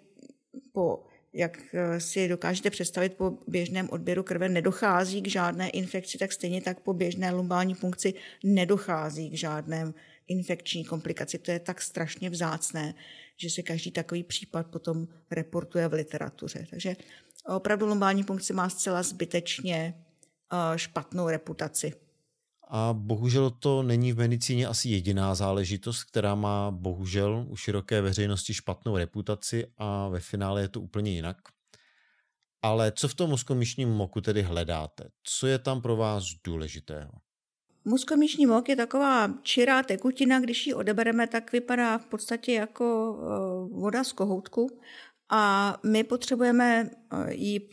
po 0.72 1.03
jak 1.34 1.58
eh, 1.74 2.00
si 2.00 2.27
dokážete 2.27 2.70
představit, 2.70 3.13
po 3.13 3.38
běžném 3.48 3.89
odběru 3.89 4.24
krve 4.24 4.50
nedochází 4.50 5.22
k 5.22 5.27
žádné 5.27 5.70
infekci, 5.70 6.17
tak 6.17 6.32
stejně 6.32 6.62
tak 6.62 6.79
po 6.79 6.93
běžné 6.93 7.32
lumbální 7.32 7.74
funkci 7.74 8.13
nedochází 8.43 9.29
k 9.29 9.38
žádné 9.38 9.93
infekční 10.27 10.86
komplikaci. 10.86 11.38
To 11.38 11.51
je 11.51 11.60
tak 11.60 11.82
strašně 11.82 12.30
vzácné, 12.30 12.94
že 13.38 13.50
se 13.50 13.62
každý 13.62 13.92
takový 13.92 14.24
případ 14.24 14.68
potom 14.68 15.08
reportuje 15.32 15.88
v 15.88 15.94
literatuře. 15.94 16.68
Takže 16.70 16.96
opravdu 17.48 17.86
lumbální 17.86 18.24
funkce 18.24 18.53
má 18.53 18.70
zcela 18.70 19.03
zbytečně 19.03 19.94
eh, 20.53 20.77
špatnou 20.77 21.30
reputaci. 21.30 21.94
A 22.68 22.94
bohužel 22.94 23.50
to 23.50 23.84
není 23.84 24.13
v 24.13 24.18
medicíně 24.18 24.68
asi 24.68 24.89
jediná 24.89 25.36
záležitost, 25.36 26.03
která 26.03 26.36
má 26.36 26.72
bohužel 26.72 27.46
u 27.50 27.56
široké 27.56 28.01
veřejnosti 28.01 28.53
špatnou 28.53 28.98
reputaci 28.98 29.68
a 29.77 30.08
ve 30.08 30.20
finále 30.20 30.62
je 30.62 30.68
to 30.68 30.82
úplně 30.82 31.12
jinak. 31.12 31.38
Ale 32.62 32.92
co 32.92 33.08
v 33.08 33.13
tom 33.13 33.30
mozkomyšním 33.30 33.89
moku 33.89 34.22
tedy 34.22 34.42
hledáte? 34.42 35.10
Co 35.24 35.48
je 35.48 35.60
tam 35.60 35.82
pro 35.82 35.96
vás 35.96 36.24
důležitého? 36.44 37.12
Mozkomyšní 37.85 38.45
mok 38.45 38.69
je 38.69 38.75
taková 38.75 39.33
čirá 39.41 39.83
tekutina, 39.83 40.39
když 40.39 40.67
ji 40.67 40.73
odebereme, 40.73 41.27
tak 41.27 41.51
vypadá 41.51 41.97
v 41.97 42.05
podstatě 42.05 42.53
jako 42.53 43.17
eh, 43.19 43.79
voda 43.79 44.03
z 44.03 44.11
kohoutku 44.11 44.69
a 45.29 45.77
my 45.83 46.03
potřebujeme 46.03 46.89
eh, 46.89 47.33
ji 47.33 47.69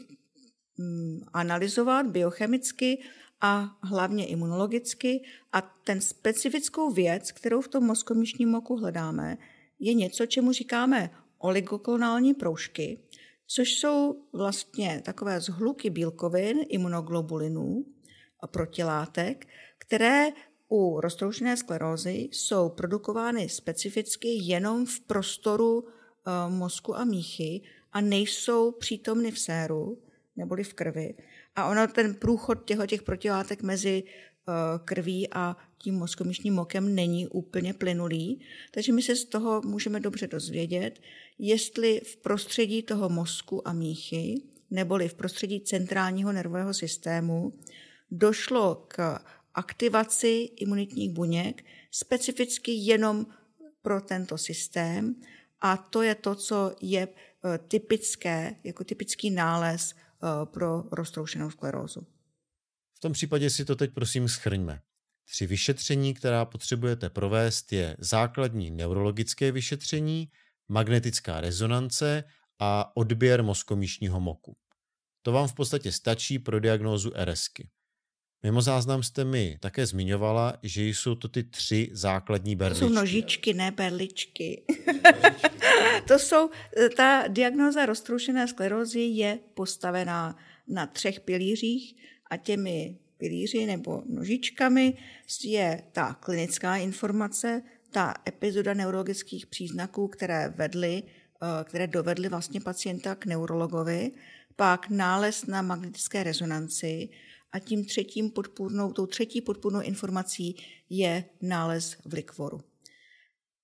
mm, 0.79 1.21
analyzovat 1.33 2.07
biochemicky 2.07 3.03
a 3.41 3.79
hlavně 3.83 4.27
imunologicky. 4.27 5.23
A 5.53 5.61
ten 5.85 6.01
specifickou 6.01 6.91
věc, 6.91 7.33
kterou 7.33 7.61
v 7.61 7.69
tom 7.69 7.85
mozkomíšním 7.85 8.51
moku 8.51 8.77
hledáme, 8.77 9.39
je 9.79 9.95
něco, 9.95 10.27
čemu 10.27 10.53
říkáme 10.53 11.11
oligoklonální 11.39 12.35
proužky, 12.35 12.99
což 13.47 13.75
jsou 13.75 14.25
vlastně 14.33 15.03
takové 15.05 15.41
zhluky 15.41 15.91
bílkovin, 15.91 16.59
imunoglobulinů 16.69 17.85
a 18.41 18.47
protilátek, 18.47 19.47
které 19.91 20.29
u 20.69 21.01
roztroušené 21.01 21.57
sklerózy 21.57 22.29
jsou 22.33 22.69
produkovány 22.69 23.49
specificky 23.49 24.29
jenom 24.29 24.87
v 24.87 25.01
prostoru 25.01 25.85
eh, 25.87 26.51
mozku 26.51 26.97
a 26.97 27.05
míchy 27.05 27.61
a 27.93 28.01
nejsou 28.01 28.71
přítomny 28.73 29.31
v 29.31 29.39
séru 29.39 29.99
neboli 30.37 30.65
v 30.65 30.75
krvi. 30.75 31.15
A 31.57 31.69
ono 31.69 31.87
ten 31.87 32.15
průchod 32.15 32.65
těchto 32.65 32.87
těch 32.87 33.03
protilátek 33.03 33.63
mezi 33.63 34.03
eh, 34.07 34.53
krví 34.85 35.29
a 35.33 35.57
tím 35.79 35.95
mozkomyšním 35.95 36.55
mokem 36.55 36.95
není 36.95 37.29
úplně 37.29 37.75
plynulý, 37.75 38.41
takže 38.71 38.93
my 38.93 39.03
se 39.03 39.17
z 39.17 39.25
toho 39.25 39.63
můžeme 39.65 40.01
dobře 40.01 40.27
dozvědět, 40.27 41.01
jestli 41.39 42.01
v 42.05 42.17
prostředí 42.17 42.83
toho 42.83 43.09
mozku 43.09 43.69
a 43.69 43.73
míchy, 43.73 44.43
neboli 44.71 45.09
v 45.09 45.15
prostředí 45.15 45.61
centrálního 45.61 46.33
nervového 46.33 46.75
systému, 46.75 47.53
došlo 48.11 48.85
k 48.89 49.19
aktivaci 49.55 50.29
imunitních 50.57 51.11
buněk 51.11 51.65
specificky 51.91 52.73
jenom 52.73 53.27
pro 53.83 54.01
tento 54.01 54.39
systém 54.39 55.15
a 55.61 55.77
to 55.77 56.03
je 56.03 56.15
to, 56.15 56.35
co 56.35 56.75
je 56.81 57.09
typické, 57.69 58.57
jako 58.65 58.85
typický 58.85 59.31
nález 59.31 59.95
pro 60.45 60.85
roztroušenou 60.93 61.51
sklerózu. 61.51 62.07
V 62.97 63.01
tom 63.01 63.13
případě 63.13 63.51
si 63.51 63.65
to 63.65 63.77
teď 63.77 63.95
prosím 63.95 64.29
schrňme. 64.29 64.81
Tři 65.25 65.47
vyšetření, 65.47 66.15
která 66.15 66.45
potřebujete 66.45 67.11
provést, 67.11 67.73
je 67.73 67.97
základní 67.99 68.71
neurologické 68.71 69.53
vyšetření, 69.53 70.29
magnetická 70.69 71.41
rezonance 71.41 72.25
a 72.59 72.97
odběr 72.97 73.43
mozkomíšního 73.43 74.21
moku. 74.21 74.57
To 75.23 75.33
vám 75.33 75.49
v 75.49 75.55
podstatě 75.55 75.93
stačí 75.93 76.39
pro 76.39 76.61
diagnózu 76.61 77.13
RSky. 77.25 77.69
Mimo 78.43 78.63
záznam 78.63 79.03
jste 79.03 79.25
mi 79.25 79.57
také 79.61 79.87
zmiňovala, 79.87 80.55
že 80.63 80.83
jsou 80.83 81.15
to 81.15 81.29
ty 81.29 81.43
tři 81.43 81.89
základní 81.93 82.57
berličky. 82.57 82.81
To 82.81 82.89
jsou 82.89 82.95
nožičky, 82.95 83.55
ne 83.55 83.71
berličky. 83.71 84.63
to 86.09 86.19
jsou, 86.19 86.51
ta 86.97 87.25
diagnóza 87.29 87.87
roztroušené 87.87 88.49
sklerózy 88.49 89.01
je 89.01 89.39
postavená 89.55 90.37
na 90.69 90.87
třech 90.87 91.21
pilířích 91.21 91.97
a 92.31 92.37
těmi 92.37 92.99
pilíři 93.17 93.67
nebo 93.67 94.03
nožičkami 94.07 94.95
je 95.45 95.83
ta 95.93 96.15
klinická 96.15 96.77
informace, 96.77 97.63
ta 97.91 98.15
epizoda 98.29 98.75
neurologických 98.75 99.47
příznaků, 99.47 100.09
které 100.09 100.53
vedly, 100.57 101.03
eh, 101.03 101.65
které 101.65 101.87
dovedly 101.87 102.29
vlastně 102.29 102.61
pacienta 102.61 103.15
k 103.15 103.27
neurologovi, 103.27 104.11
pak 104.57 104.89
nález 104.89 105.47
na 105.47 105.63
magnetické 105.63 106.23
rezonanci 106.23 107.09
a 107.53 107.59
tím 107.59 107.85
třetím 107.85 108.31
podpůrnou, 108.31 108.93
tou 108.93 109.07
třetí 109.07 109.41
podpůrnou 109.41 109.81
informací 109.81 110.57
je 110.91 111.25
nález 111.43 111.97
v 112.05 112.13
likvoru. 112.13 112.61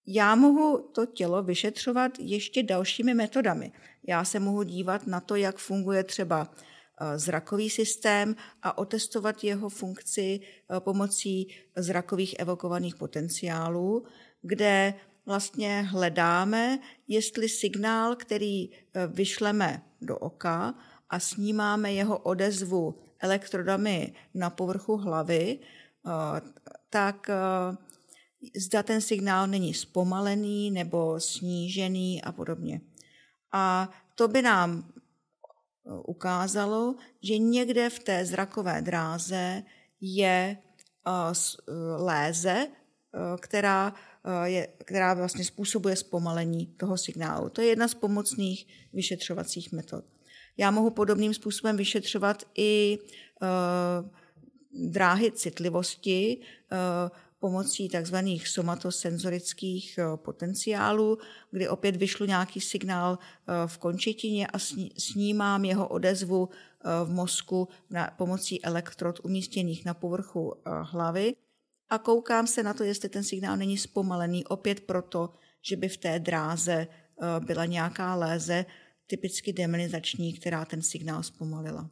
Já 0.06 0.34
mohu 0.34 0.90
to 0.94 1.06
tělo 1.06 1.42
vyšetřovat 1.42 2.12
ještě 2.18 2.62
dalšími 2.62 3.14
metodami. 3.14 3.72
Já 4.08 4.24
se 4.24 4.40
mohu 4.40 4.62
dívat 4.62 5.06
na 5.06 5.20
to, 5.20 5.36
jak 5.36 5.58
funguje 5.58 6.04
třeba 6.04 6.50
Eh, 7.00 7.18
zrakový 7.18 7.70
systém 7.70 8.36
a 8.62 8.78
otestovat 8.78 9.44
jeho 9.44 9.68
funkci 9.68 10.40
eh, 10.40 10.80
pomocí 10.80 11.48
zrakových 11.76 12.34
evokovaných 12.38 12.96
potenciálů, 12.96 14.04
kde 14.42 14.94
vlastně 15.26 15.82
hledáme, 15.82 16.78
jestli 17.08 17.48
signál, 17.48 18.16
který 18.16 18.70
eh, 18.70 19.06
vyšleme 19.06 19.82
do 20.00 20.18
oka 20.18 20.74
a 21.10 21.20
snímáme 21.20 21.92
jeho 21.92 22.18
odezvu 22.18 22.98
elektrodami 23.20 24.14
na 24.34 24.50
povrchu 24.50 24.96
hlavy, 24.96 25.58
tak 26.90 27.30
zda 28.56 28.82
ten 28.82 29.00
signál 29.00 29.46
není 29.46 29.74
zpomalený 29.74 30.70
nebo 30.70 31.20
snížený 31.20 32.22
a 32.22 32.32
podobně. 32.32 32.80
A 33.52 33.90
to 34.14 34.28
by 34.28 34.42
nám 34.42 34.92
ukázalo, 36.06 36.94
že 37.22 37.38
někde 37.38 37.90
v 37.90 37.98
té 37.98 38.26
zrakové 38.26 38.82
dráze 38.82 39.62
je 40.00 40.56
eh, 41.06 41.10
eh, 41.10 41.72
léze, 41.96 42.68
eh, 42.68 43.18
která, 43.40 43.94
je, 44.44 44.68
která 44.84 45.14
vlastně 45.14 45.44
způsobuje 45.44 45.96
zpomalení 45.96 46.66
toho 46.66 46.98
signálu. 46.98 47.48
To 47.48 47.60
je 47.60 47.66
jedna 47.66 47.88
z 47.88 47.94
pomocných 47.94 48.66
vyšetřovacích 48.92 49.72
metod. 49.72 50.04
Já 50.56 50.70
mohu 50.70 50.90
podobným 50.90 51.34
způsobem 51.34 51.76
vyšetřovat 51.76 52.42
i 52.54 52.98
dráhy 54.72 55.32
citlivosti, 55.32 56.40
pomocí 57.38 57.88
tzv. 57.88 58.16
somatosenzorických 58.44 59.98
eh, 59.98 60.16
potenciálů, 60.16 61.18
kdy 61.50 61.68
opět 61.68 61.96
vyšlu 61.96 62.26
nějaký 62.26 62.60
signál 62.60 63.18
v 63.66 63.78
končetině 63.78 64.46
a 64.46 64.58
snímám 64.98 65.64
jeho 65.64 65.88
odezvu 65.88 66.48
v 67.04 67.10
mozku 67.10 67.68
na 67.90 68.10
pomocí 68.16 68.64
elektrod 68.64 69.20
umístěných 69.24 69.84
na 69.84 69.94
povrchu 69.94 70.54
hlavy 70.82 71.34
a 71.90 71.98
koukám 71.98 72.46
se 72.46 72.62
na 72.62 72.74
to, 72.74 72.84
jestli 72.84 73.08
ten 73.08 73.24
signál 73.24 73.56
není 73.56 73.78
zpomalený, 73.78 74.44
opět 74.44 74.80
proto, 74.80 75.30
že 75.62 75.76
by 75.76 75.88
v 75.88 75.96
té 75.96 76.18
dráze 76.18 76.86
byla 77.38 77.64
nějaká 77.64 78.14
léze, 78.14 78.66
typicky 79.06 79.52
demonizační, 79.52 80.32
která 80.32 80.64
ten 80.64 80.82
signál 80.82 81.22
zpomalila. 81.22 81.90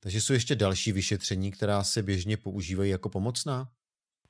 Takže 0.00 0.20
jsou 0.20 0.32
ještě 0.32 0.54
další 0.54 0.92
vyšetření, 0.92 1.50
která 1.50 1.84
se 1.84 2.02
běžně 2.02 2.36
používají 2.36 2.90
jako 2.90 3.08
pomocná? 3.08 3.68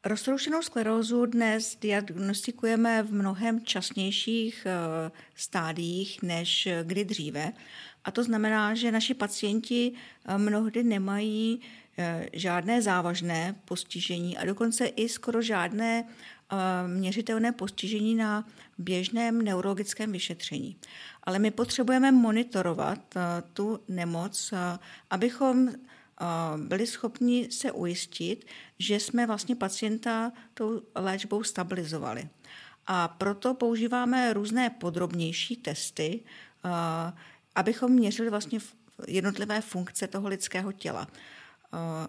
Roztroušenou 0.05 0.63
sklerózu 0.63 1.27
dnes 1.27 1.77
diagnostikujeme 1.81 3.03
v 3.03 3.13
mnohem 3.13 3.65
časnějších 3.65 4.67
eh, 4.67 5.11
stádiích 5.35 6.23
než 6.23 6.69
kdy 6.83 7.05
dříve. 7.05 7.53
A 8.05 8.11
to 8.11 8.25
znamená, 8.25 8.75
že 8.75 8.93
naši 8.93 9.15
pacienti 9.15 9.93
eh, 9.93 10.39
mnohdy 10.39 10.83
nemají 10.83 11.61
eh, 11.99 12.29
žádné 12.33 12.83
závažné 12.83 13.55
postižení 13.65 14.39
a 14.39 14.45
dokonce 14.45 14.87
i 14.87 15.09
skoro 15.09 15.43
žádné 15.43 16.05
měřitelné 16.87 17.53
postižení 17.53 18.15
na 18.15 18.45
běžném 18.79 19.43
neurologickém 19.43 20.13
vyšetření. 20.13 20.77
Ale 21.23 21.39
my 21.39 21.51
potřebujeme 21.51 22.13
monitorovat 22.13 23.15
tu 23.53 23.81
nemoc, 23.89 24.55
abychom 25.11 25.69
byli 26.57 26.87
schopni 26.87 27.49
se 27.51 27.73
ujistit, 27.73 28.47
že 28.79 29.01
jsme 29.01 29.27
vlastně 29.27 29.57
pacienta 29.57 30.33
tou 30.55 30.83
léčbou 30.95 31.43
stabilizovali. 31.43 32.29
A 32.87 33.09
proto 33.09 33.55
používáme 33.55 34.33
různé 34.33 34.71
podrobnější 34.71 35.57
testy, 35.57 36.21
abychom 37.55 37.93
měřili 37.93 38.31
vlastně 38.31 38.59
jednotlivé 39.07 39.61
funkce 39.61 40.07
toho 40.07 40.29
lidského 40.29 40.73
těla. 40.73 41.09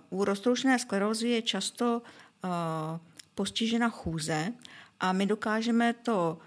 U 0.09 0.25
roztroušené 0.25 0.79
sklerózy 0.79 1.27
je 1.27 1.41
často 1.41 2.01
postižena 3.39 3.89
chůze 3.89 4.53
a 4.99 5.13
my 5.13 5.25
dokážeme 5.25 5.93
to 5.93 6.37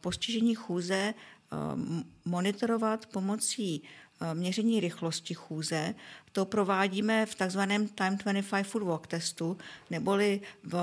postižení 0.00 0.54
chůze 0.54 1.14
monitorovat 2.24 3.06
pomocí 3.06 3.82
Eh, 4.20 4.34
měření 4.34 4.80
rychlosti 4.80 5.34
chůze. 5.34 5.94
To 6.32 6.44
provádíme 6.44 7.26
v 7.26 7.34
takzvaném 7.34 7.88
Time 7.88 8.16
25 8.16 8.62
Foot 8.62 8.82
Walk 8.82 9.06
testu, 9.06 9.58
neboli 9.90 10.40
v 10.62 10.76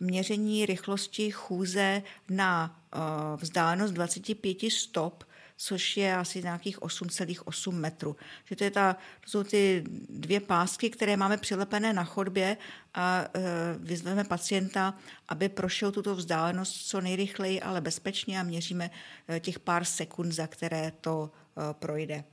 měření 0.00 0.66
rychlosti 0.66 1.30
chůze 1.30 2.02
na 2.30 2.80
eh, 2.92 2.98
vzdálenost 3.36 3.92
25 3.92 4.70
stop, 4.70 5.24
což 5.56 5.96
je 5.96 6.16
asi 6.16 6.42
nějakých 6.42 6.78
8,8 6.78 7.72
metrů. 7.72 8.16
Že 8.44 8.56
to, 8.56 8.64
je 8.64 8.70
ta, 8.70 8.96
to 9.20 9.30
jsou 9.30 9.42
ty 9.44 9.84
dvě 10.08 10.40
pásky, 10.40 10.90
které 10.90 11.16
máme 11.16 11.36
přilepené 11.36 11.92
na 11.92 12.04
chodbě 12.04 12.56
a 12.94 13.24
e, 13.24 13.40
vyzveme 13.78 14.24
pacienta, 14.24 14.94
aby 15.28 15.48
prošel 15.48 15.92
tuto 15.92 16.14
vzdálenost 16.14 16.88
co 16.88 17.00
nejrychleji, 17.00 17.60
ale 17.60 17.80
bezpečně 17.80 18.40
a 18.40 18.42
měříme 18.42 18.90
e, 19.28 19.40
těch 19.40 19.58
pár 19.58 19.84
sekund, 19.84 20.32
za 20.32 20.46
které 20.46 20.92
to 21.00 21.30
e, 21.70 21.74
projde. 21.74 22.24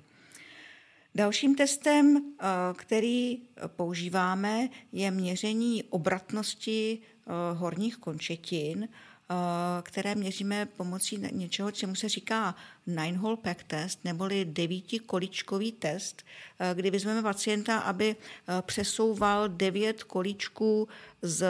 Dalším 1.15 1.55
testem, 1.55 2.17
eh, 2.17 2.45
který 2.73 3.41
používáme, 3.67 4.69
je 4.91 5.11
měření 5.11 5.83
obratnosti 5.83 6.99
eh, 6.99 7.31
horních 7.53 7.97
končetin, 7.97 8.89
které 9.81 10.15
měříme 10.15 10.65
pomocí 10.65 11.23
něčeho, 11.31 11.71
čemu 11.71 11.95
se 11.95 12.09
říká 12.09 12.55
nine-hole 12.87 13.37
pack 13.37 13.63
test, 13.63 13.99
neboli 14.03 14.45
devítikoličkový 14.45 15.71
test, 15.71 16.23
kdy 16.73 16.91
vezmeme 16.91 17.21
pacienta, 17.21 17.79
aby 17.79 18.15
přesouval 18.61 19.49
devět 19.49 20.03
kolíčků 20.03 20.87
z, 21.21 21.47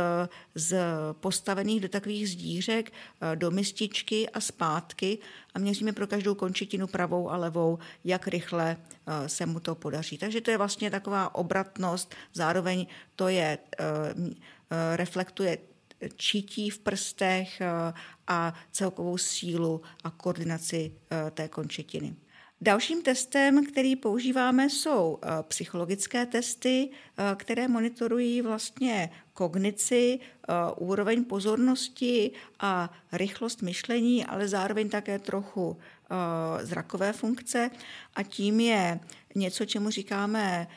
z 0.56 0.80
postavených 1.12 1.82
do 1.82 1.90
takových 1.90 2.30
zdířek 2.30 2.94
do 3.36 3.52
mističky 3.52 4.30
a 4.30 4.40
zpátky 4.40 5.18
a 5.54 5.60
měříme 5.60 5.94
pro 5.94 6.08
každou 6.08 6.36
končetinu 6.36 6.88
pravou 6.88 7.30
a 7.30 7.38
levou, 7.38 7.80
jak 8.04 8.28
rychle 8.28 8.78
eh, 8.78 9.30
se 9.30 9.46
mu 9.46 9.60
to 9.60 9.76
podaří. 9.76 10.18
Takže 10.18 10.42
to 10.42 10.52
je 10.52 10.58
vlastně 10.58 10.92
taková 10.92 11.36
obratnost, 11.36 12.16
zároveň 12.34 12.88
to 13.16 13.28
je, 13.28 13.58
eh, 13.80 13.86
eh, 14.72 14.98
reflektuje 14.98 15.58
čítí 16.16 16.70
v 16.70 16.80
prstech 16.80 17.62
a 18.28 18.54
celkovou 18.72 19.18
sílu 19.18 19.82
a 20.04 20.10
koordinaci 20.10 20.92
té 21.34 21.48
končetiny. 21.48 22.16
Dalším 22.64 23.02
testem, 23.02 23.66
který 23.66 23.96
používáme, 23.96 24.70
jsou 24.70 25.20
eh, 25.24 25.28
psychologické 25.44 26.26
testy, 26.26 26.90
eh, 26.90 27.36
které 27.36 27.68
monitorují 27.68 28.42
vlastně 28.42 29.10
kognici, 29.34 30.20
eh, 30.20 30.54
úroveň 30.78 31.26
pozornosti 31.26 32.32
a 32.60 32.94
rychlost 33.12 33.62
myšlení, 33.62 34.26
ale 34.26 34.48
zároveň 34.48 34.90
také 34.90 35.20
trochu 35.20 35.78
zrakové 36.62 37.14
funkce. 37.14 37.70
A 38.16 38.24
tím 38.24 38.60
je 38.60 39.00
něco, 39.36 39.66
čemu 39.66 39.90
říkáme 39.90 40.68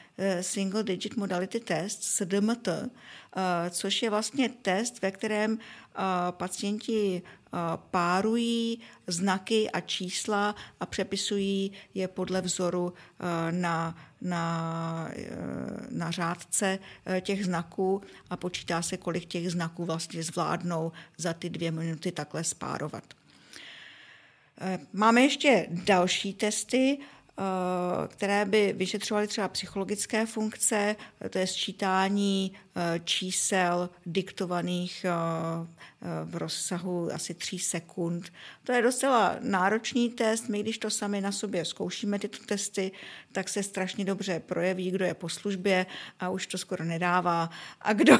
Single 0.40 0.82
Digit 0.82 1.16
Modality 1.16 1.60
Test, 1.60 2.02
SDMT, 2.02 2.68
což 3.70 4.02
je 4.02 4.10
vlastně 4.10 4.48
test, 4.48 5.02
ve 5.02 5.10
kterém 5.10 5.58
pacienti 6.30 7.22
párují 7.90 8.80
znaky 9.06 9.70
a 9.70 9.80
čísla 9.80 10.54
a 10.80 10.86
přepisují 10.86 11.72
je 11.94 12.08
podle 12.08 12.40
vzoru 12.40 12.94
na, 13.50 13.96
na, 14.20 15.08
na 15.90 16.10
řádce 16.10 16.78
těch 17.20 17.44
znaků 17.44 18.02
a 18.30 18.36
počítá 18.36 18.82
se, 18.82 18.96
kolik 18.96 19.24
těch 19.24 19.50
znaků 19.50 19.84
vlastně 19.84 20.22
zvládnou 20.22 20.92
za 21.16 21.32
ty 21.32 21.50
dvě 21.50 21.70
minuty 21.70 22.12
takhle 22.12 22.44
spárovat. 22.44 23.04
Máme 24.92 25.22
ještě 25.22 25.66
další 25.70 26.34
testy. 26.34 26.98
Eh, 27.38 28.08
které 28.08 28.44
by 28.44 28.72
vyšetřovaly 28.72 29.26
třeba 29.26 29.48
psychologické 29.48 30.26
funkce, 30.26 30.96
to 31.30 31.38
je 31.38 31.46
sčítání 31.46 32.52
eh, 32.76 33.00
čísel 33.04 33.90
diktovaných 34.06 35.04
eh, 35.04 35.14
v 36.24 36.36
rozsahu 36.36 37.12
asi 37.12 37.34
3 37.34 37.58
sekund. 37.58 38.32
To 38.64 38.72
je 38.72 38.82
docela 38.82 39.36
náročný 39.40 40.10
test. 40.10 40.48
My, 40.48 40.62
když 40.62 40.78
to 40.78 40.90
sami 40.90 41.20
na 41.20 41.32
sobě 41.32 41.64
zkoušíme 41.64 42.18
tyto 42.18 42.38
testy, 42.46 42.92
tak 43.32 43.48
se 43.48 43.62
strašně 43.62 44.04
dobře 44.04 44.40
projeví, 44.40 44.90
kdo 44.90 45.04
je 45.04 45.14
po 45.14 45.28
službě 45.28 45.86
a 46.20 46.28
už 46.28 46.46
to 46.46 46.58
skoro 46.58 46.84
nedává 46.84 47.50
a 47.80 47.92
kdo, 47.92 48.18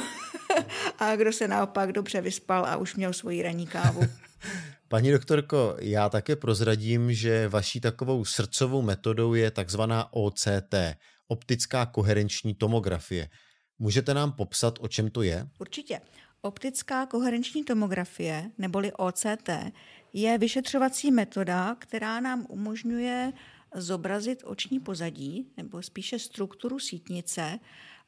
a 0.99 1.17
kdo 1.17 1.33
se 1.33 1.49
naopak 1.49 1.93
dobře 1.93 2.21
vyspal 2.21 2.67
a 2.67 2.77
už 2.77 2.95
měl 2.95 3.13
svoji 3.13 3.43
ranní 3.43 3.67
kávu. 3.67 4.03
Paní 4.95 5.11
doktorko, 5.11 5.77
já 5.81 6.09
také 6.09 6.37
prozradím, 6.37 7.13
že 7.13 7.49
vaší 7.49 7.81
takovou 7.81 8.25
srdcovou 8.25 8.83
metodou 8.83 9.35
je 9.35 9.51
takzvaná 9.51 10.13
OCT, 10.13 10.75
optická 11.29 11.87
koherenční 11.87 12.55
tomografie. 12.55 13.29
Můžete 13.79 14.15
nám 14.15 14.33
popsat, 14.33 14.79
o 14.81 14.89
čem 14.89 15.11
to 15.11 15.23
je? 15.23 15.49
Určitě. 15.59 16.01
Optická 16.41 17.07
koherenční 17.07 17.65
tomografie, 17.65 18.51
neboli 18.59 18.93
OCT, 18.93 19.51
je 20.13 20.39
vyšetřovací 20.39 21.11
metoda, 21.11 21.75
která 21.79 22.21
nám 22.21 22.47
umožňuje 22.49 23.33
zobrazit 23.75 24.43
oční 24.45 24.81
pozadí, 24.81 25.53
nebo 25.57 25.83
spíše 25.83 26.19
strukturu 26.19 26.79
sítnice, 26.79 27.59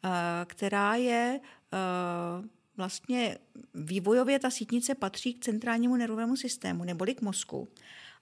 eh, 0.05 0.11
která 0.45 0.95
je 0.95 1.41
eh, 1.73 2.56
vlastně 2.77 3.39
vývojově 3.75 4.39
ta 4.39 4.51
sítnice 4.51 4.95
patří 4.95 5.35
k 5.35 5.45
centrálnímu 5.45 5.97
nervovému 5.97 6.37
systému 6.37 6.85
neboli 6.85 7.15
k 7.15 7.23
mozku. 7.23 7.69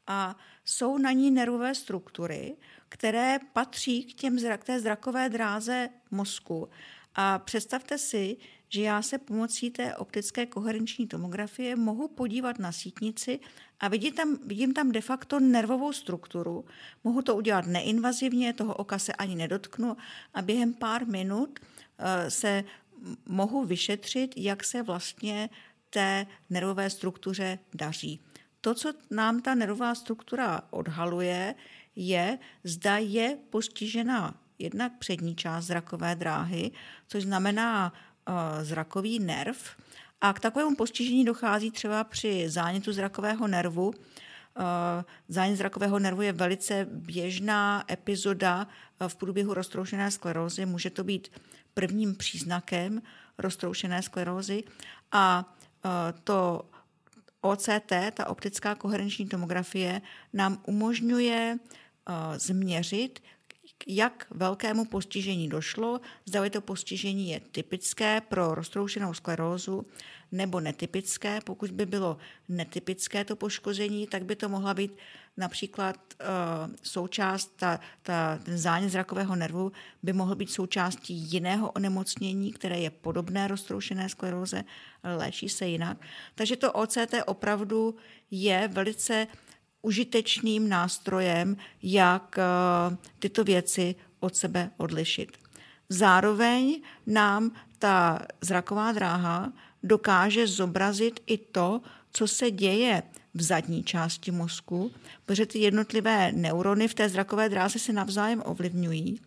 A 0.07 0.37
jsou 0.65 0.99
na 0.99 1.13
ní 1.13 1.31
nervové 1.31 1.75
struktury, 1.75 2.57
které 2.89 3.39
patří 3.53 4.05
k, 4.05 4.15
těm, 4.15 4.39
k 4.59 4.65
té 4.65 4.81
zrakové 4.81 5.29
dráze 5.29 5.89
mozku. 6.11 6.69
A 7.15 7.39
představte 7.39 7.99
si, 7.99 8.37
že 8.69 8.83
já 8.83 9.03
se 9.03 9.19
pomocí 9.19 9.71
té 9.71 9.97
optické 9.97 10.47
koherenční 10.47 11.07
tomografie 11.07 11.77
mohu 11.77 12.09
podívat 12.09 12.59
na 12.59 12.73
sítnici 12.73 13.41
a 13.81 13.89
vidím 13.89 14.13
tam, 14.13 14.39
vidím 14.47 14.75
tam 14.75 14.93
de 14.93 15.01
facto 15.01 15.41
nervovou 15.41 15.93
strukturu. 15.93 16.65
Mohu 17.05 17.23
to 17.23 17.37
udělat 17.37 17.67
neinvazivně, 17.67 18.53
toho 18.53 18.75
oka 18.75 18.99
se 18.99 19.13
ani 19.13 19.35
nedotknu 19.35 19.97
a 20.35 20.43
během 20.43 20.75
pár 20.75 21.07
minut 21.07 21.59
eh, 21.99 22.31
se 22.31 22.65
mohu 23.29 23.65
vyšetřit, 23.65 24.35
jak 24.37 24.65
se 24.65 24.83
vlastně 24.83 25.51
té 25.91 26.27
nervové 26.51 26.91
struktuře 26.91 27.59
daří. 27.75 28.21
To, 28.61 28.75
co 28.75 28.93
nám 29.11 29.43
ta 29.43 29.55
nervová 29.55 29.95
struktura 29.95 30.61
odhaluje, 30.71 31.55
je, 31.97 32.39
zda 32.65 32.97
je 32.97 33.39
postižena 33.51 34.35
jednak 34.59 34.93
přední 34.99 35.37
část 35.37 35.65
zrakové 35.65 36.15
dráhy, 36.15 36.71
což 37.09 37.23
znamená 37.23 37.93
uh, 37.93 38.35
zrakový 38.63 39.19
nerv. 39.19 39.77
A 40.21 40.33
k 40.33 40.41
takovému 40.41 40.77
postižení 40.77 41.25
dochází 41.25 41.71
třeba 41.71 42.05
při 42.05 42.49
zánětu 42.49 42.93
zrakového 42.93 43.49
nervu. 43.49 43.87
Uh, 43.87 43.95
zánět 45.29 45.59
zrakového 45.59 45.99
nervu 45.99 46.23
je 46.23 46.33
velice 46.33 46.87
běžná 46.91 47.85
epizoda 47.91 48.67
v 49.09 49.17
průběhu 49.17 49.55
roztroušené 49.55 50.11
sklerózy. 50.11 50.67
Může 50.67 50.91
to 50.91 51.05
být 51.05 51.29
prvním 51.75 52.17
příznakem 52.17 53.03
roztroušené 53.39 54.03
sklerózy 54.03 54.63
a 55.13 55.55
e, 55.85 55.89
to 56.25 56.71
OCT, 57.41 57.93
ta 58.15 58.29
optická 58.29 58.75
koherenční 58.75 59.29
tomografie, 59.29 60.03
nám 60.33 60.63
umožňuje 60.67 61.59
e, 61.59 62.39
změřit, 62.39 63.21
jak 63.87 64.27
velkému 64.31 64.85
postižení 64.85 65.49
došlo, 65.49 66.01
zda 66.25 66.51
to 66.51 66.61
postižení 66.61 67.31
je 67.31 67.41
typické 67.41 68.21
pro 68.21 68.55
roztroušenou 68.55 69.15
sklerózu 69.15 69.87
nebo 70.33 70.61
netypické. 70.61 71.41
Pokud 71.45 71.71
by 71.71 71.87
bylo 71.87 72.19
netypické 72.49 73.25
to 73.25 73.37
poškození, 73.37 74.07
tak 74.07 74.25
by 74.25 74.37
to 74.37 74.49
mohla 74.49 74.75
být 74.75 74.93
například 75.37 75.97
uh, 76.21 76.75
součást, 76.83 77.53
ta, 77.57 77.81
ta, 78.03 78.39
ten 78.43 78.59
zánět 78.59 78.91
zrakového 78.91 79.37
nervu 79.37 79.73
by 80.03 80.13
mohl 80.13 80.35
být 80.35 80.51
součástí 80.51 81.15
jiného 81.15 81.71
onemocnění, 81.71 82.53
které 82.53 82.79
je 82.79 82.91
podobné 82.91 83.49
roztroušené 83.49 84.09
skleróze, 84.09 84.65
léčí 85.17 85.49
se 85.49 85.67
jinak. 85.67 85.99
Takže 86.35 86.57
to 86.57 86.73
OCT 86.73 87.15
opravdu 87.27 87.97
je 88.31 88.69
velice 88.73 89.27
užitečným 89.83 90.69
nástrojem, 90.69 91.57
jak 91.83 92.39
uh, 92.39 92.97
tyto 93.19 93.45
věci 93.45 93.95
od 94.21 94.37
sebe 94.37 94.71
odlišit. 94.77 95.39
Zároveň 95.89 96.83
nám 97.07 97.51
ta 97.79 98.19
zraková 98.41 98.93
dráha 98.93 99.53
dokáže 99.83 100.47
zobrazit 100.47 101.21
i 101.27 101.39
to, 101.39 101.81
co 102.17 102.29
se 102.29 102.51
děje 102.51 103.03
v 103.35 103.43
zadní 103.43 103.85
části 103.85 104.31
mozku, 104.31 104.93
protože 105.27 105.47
ty 105.47 105.59
jednotlivé 105.59 106.33
neurony 106.33 106.89
v 106.89 106.95
té 106.95 107.09
zrakové 107.09 107.49
dráze 107.49 107.79
se 107.79 107.93
navzájem 107.93 108.43
ovlivňují. 108.47 109.21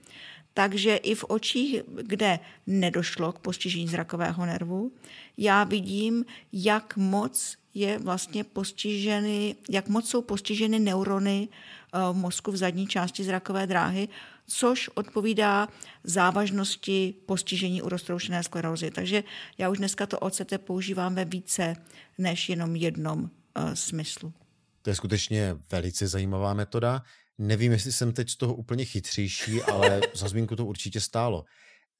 Takže 0.54 0.95
i 0.95 1.15
v 1.15 1.23
očích, 1.23 1.82
kde 2.02 2.39
nedošlo 2.67 3.32
k 3.32 3.39
postižení 3.39 3.88
zrakového 3.88 4.45
nervu, 4.45 4.91
já 5.38 5.63
vidím, 5.63 6.26
jak 6.54 6.97
moc 6.97 7.58
je 7.73 8.00
vlastně 8.00 8.43
postiženy, 8.43 9.56
jak 9.69 9.88
moc 9.88 10.10
jsou 10.10 10.21
postiženy 10.21 10.80
neurony 10.80 11.47
eh, 11.52 11.97
v 12.12 12.15
mozku 12.15 12.52
v 12.52 12.58
zadní 12.58 12.88
části 12.88 13.23
zrakové 13.23 13.67
dráhy, 13.67 14.08
což 14.47 14.89
odpovídá 14.95 15.67
závažnosti 16.03 17.13
postižení 17.25 17.81
u 17.81 17.89
roztroušené 17.89 18.43
sklerózy. 18.43 18.91
Takže 18.91 19.23
já 19.57 19.69
už 19.69 19.77
dneska 19.77 20.05
to 20.05 20.19
OCT 20.19 20.53
používám 20.57 21.15
ve 21.15 21.25
více 21.25 21.75
než 22.17 22.49
jenom 22.49 22.75
jednom 22.75 23.19
uh, 23.23 23.73
smyslu. 23.73 24.33
To 24.81 24.89
je 24.89 24.95
skutečně 24.95 25.57
velice 25.71 26.07
zajímavá 26.07 26.53
metoda. 26.53 27.03
Nevím, 27.38 27.71
jestli 27.71 27.91
jsem 27.91 28.13
teď 28.13 28.29
z 28.29 28.36
toho 28.36 28.55
úplně 28.55 28.86
chytřejší, 28.86 29.62
ale 29.63 30.01
za 30.13 30.27
zmínku 30.27 30.55
to 30.55 30.65
určitě 30.65 31.01
stálo. 31.01 31.45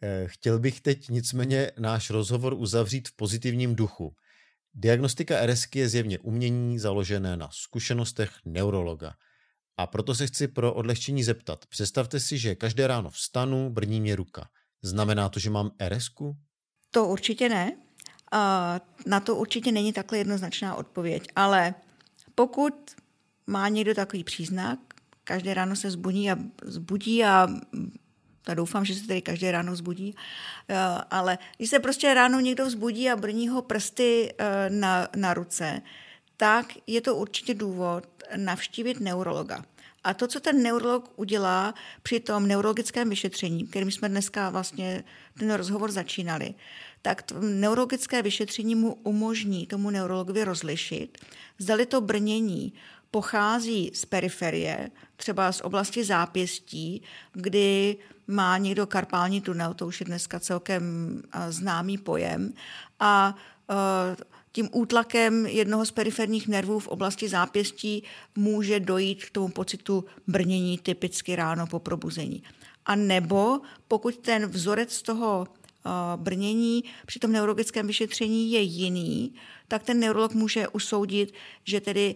Eh, 0.02 0.24
chtěl 0.28 0.60
bych 0.60 0.82
teď 0.82 1.10
nicméně 1.10 1.72
náš 1.80 2.10
rozhovor 2.10 2.54
uzavřít 2.54 3.08
v 3.08 3.16
pozitivním 3.16 3.76
duchu. 3.76 4.16
Diagnostika 4.74 5.46
RSK 5.46 5.76
je 5.76 5.90
zjevně 5.90 6.20
umění 6.20 6.80
založené 6.80 7.38
na 7.38 7.50
zkušenostech 7.52 8.32
neurologa. 8.46 9.14
A 9.78 9.88
proto 9.88 10.16
se 10.16 10.28
chci 10.28 10.48
pro 10.48 10.74
odlehčení 10.74 11.24
zeptat. 11.24 11.66
Představte 11.66 12.20
si, 12.20 12.38
že 12.38 12.56
každé 12.56 12.88
ráno 12.88 13.10
vstanu, 13.10 13.70
brní 13.70 14.02
mě 14.02 14.16
ruka. 14.16 14.50
Znamená 14.82 15.30
to, 15.30 15.40
že 15.40 15.50
mám 15.50 15.72
RSK? 15.90 16.20
To 16.92 17.06
určitě 17.06 17.50
ne. 17.50 17.78
Na 19.06 19.20
to 19.20 19.36
určitě 19.36 19.72
není 19.72 19.94
takhle 19.94 20.18
jednoznačná 20.18 20.76
odpověď. 20.76 21.28
Ale 21.36 21.74
pokud 22.36 22.74
má 23.48 23.70
někdo 23.70 23.96
takový 23.96 24.24
příznak, 24.24 24.80
každé 25.24 25.54
ráno 25.54 25.76
se 25.76 25.92
zbudí 25.92 26.32
a, 26.32 26.38
zbudí 26.64 27.24
a 27.24 27.48
já 28.48 28.54
doufám, 28.54 28.86
že 28.86 28.96
se 28.96 29.08
tady 29.08 29.22
každé 29.22 29.52
ráno 29.52 29.76
zbudí, 29.76 30.16
ale 31.12 31.38
když 31.58 31.70
se 31.70 31.80
prostě 31.80 32.14
ráno 32.14 32.40
někdo 32.40 32.66
vzbudí 32.66 33.10
a 33.10 33.16
brní 33.16 33.48
ho 33.48 33.62
prsty 33.62 34.34
e, 34.38 34.70
na, 34.70 35.08
na 35.16 35.34
ruce, 35.34 35.82
tak 36.38 36.66
je 36.88 37.02
to 37.02 37.16
určitě 37.16 37.54
důvod 37.54 38.04
navštívit 38.36 39.00
neurologa. 39.00 39.66
A 40.04 40.14
to, 40.14 40.28
co 40.28 40.40
ten 40.40 40.64
neurolog 40.64 41.12
udělá 41.16 41.74
při 42.04 42.20
tom 42.20 42.48
neurologickém 42.48 43.10
vyšetření, 43.10 43.68
kterým 43.68 43.92
jsme 43.92 44.10
dneska 44.10 44.50
vlastně 44.50 45.04
ten 45.40 45.54
rozhovor 45.54 45.92
začínali, 45.92 46.54
tak 47.02 47.22
to 47.22 47.36
neurologické 47.42 48.22
vyšetření 48.22 48.76
mu 48.76 48.94
umožní 48.94 49.68
tomu 49.68 49.90
neurologovi 49.90 50.44
rozlišit, 50.44 51.18
zdali 51.58 51.86
to 51.86 52.02
brnění 52.02 52.74
pochází 53.12 53.92
z 53.94 54.06
periferie, 54.06 54.90
třeba 55.16 55.52
z 55.52 55.62
oblasti 55.62 56.04
zápěstí, 56.04 57.02
kdy 57.34 57.98
má 58.28 58.58
někdo 58.58 58.88
karpální 58.88 59.42
tunel, 59.42 59.74
to 59.74 59.88
už 59.88 60.00
je 60.00 60.06
dneska 60.06 60.40
celkem 60.40 60.84
známý 61.50 61.98
pojem, 61.98 62.54
a 63.00 63.36
tím 64.58 64.70
útlakem 64.72 65.46
jednoho 65.46 65.86
z 65.86 65.92
periferních 65.92 66.48
nervů 66.48 66.80
v 66.80 66.88
oblasti 66.88 67.30
zápěstí 67.30 68.04
může 68.36 68.80
dojít 68.80 69.26
k 69.26 69.30
tomu 69.30 69.50
pocitu 69.50 70.06
brnění 70.28 70.78
typicky 70.78 71.36
ráno 71.36 71.68
po 71.68 71.80
probuzení. 71.80 72.44
A 72.86 72.96
nebo 72.96 73.62
pokud 73.88 74.18
ten 74.18 74.46
vzorec 74.46 75.02
toho 75.02 75.48
brnění 76.16 76.84
při 77.06 77.20
tom 77.20 77.32
neurologickém 77.32 77.88
vyšetření 77.88 78.52
je 78.52 78.62
jiný, 78.62 79.34
tak 79.68 79.84
ten 79.84 80.00
neurolog 80.00 80.34
může 80.34 80.68
usoudit, 80.68 81.34
že 81.64 81.82
tedy 81.82 82.16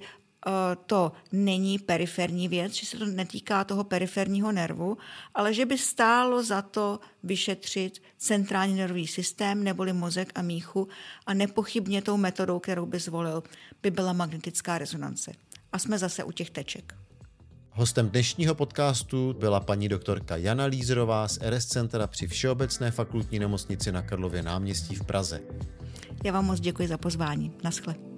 to 0.85 1.11
není 1.31 1.79
periferní 1.79 2.47
věc, 2.47 2.73
že 2.73 2.85
se 2.85 2.97
to 2.97 3.05
netýká 3.05 3.63
toho 3.63 3.83
periferního 3.83 4.51
nervu, 4.51 4.97
ale 5.33 5.53
že 5.53 5.65
by 5.65 5.77
stálo 5.77 6.43
za 6.43 6.61
to 6.61 6.99
vyšetřit 7.23 8.01
centrální 8.17 8.75
nervový 8.75 9.07
systém 9.07 9.63
neboli 9.63 9.93
mozek 9.93 10.31
a 10.35 10.41
míchu 10.41 10.87
a 11.25 11.33
nepochybně 11.33 12.01
tou 12.01 12.17
metodou, 12.17 12.59
kterou 12.59 12.85
by 12.85 12.99
zvolil, 12.99 13.43
by 13.81 13.91
byla 13.91 14.13
magnetická 14.13 14.77
rezonance. 14.77 15.31
A 15.71 15.79
jsme 15.79 15.97
zase 15.97 16.23
u 16.23 16.31
těch 16.31 16.49
teček. 16.49 16.95
Hostem 17.73 18.09
dnešního 18.09 18.55
podcastu 18.55 19.35
byla 19.39 19.59
paní 19.59 19.89
doktorka 19.89 20.37
Jana 20.37 20.65
Lízerová 20.65 21.27
z 21.27 21.39
RS 21.41 21.65
Centra 21.65 22.07
při 22.07 22.27
Všeobecné 22.27 22.91
fakultní 22.91 23.39
nemocnici 23.39 23.91
na 23.91 24.01
Karlově 24.01 24.43
náměstí 24.43 24.95
v 24.95 25.05
Praze. 25.05 25.41
Já 26.23 26.33
vám 26.33 26.45
moc 26.45 26.59
děkuji 26.59 26.87
za 26.87 26.97
pozvání. 26.97 27.51
Naschle. 27.63 28.10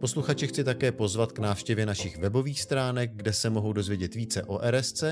Posluchače 0.00 0.46
chci 0.46 0.64
také 0.64 0.92
pozvat 0.92 1.32
k 1.32 1.38
návštěvě 1.38 1.86
našich 1.86 2.18
webových 2.18 2.60
stránek, 2.60 3.10
kde 3.14 3.32
se 3.32 3.50
mohou 3.50 3.72
dozvědět 3.72 4.14
více 4.14 4.42
o 4.42 4.70
RSC, 4.70 5.04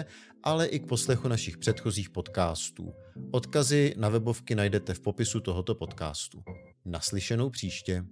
ale 0.43 0.67
i 0.67 0.79
k 0.79 0.87
poslechu 0.87 1.29
našich 1.29 1.59
předchozích 1.59 2.11
podcastů. 2.11 2.95
Odkazy 3.31 3.95
na 3.97 4.09
webovky 4.09 4.55
najdete 4.55 4.95
v 4.95 5.01
popisu 5.01 5.41
tohoto 5.41 5.75
podcastu. 5.75 6.43
Naslyšenou 6.85 7.51
příště. 7.51 8.05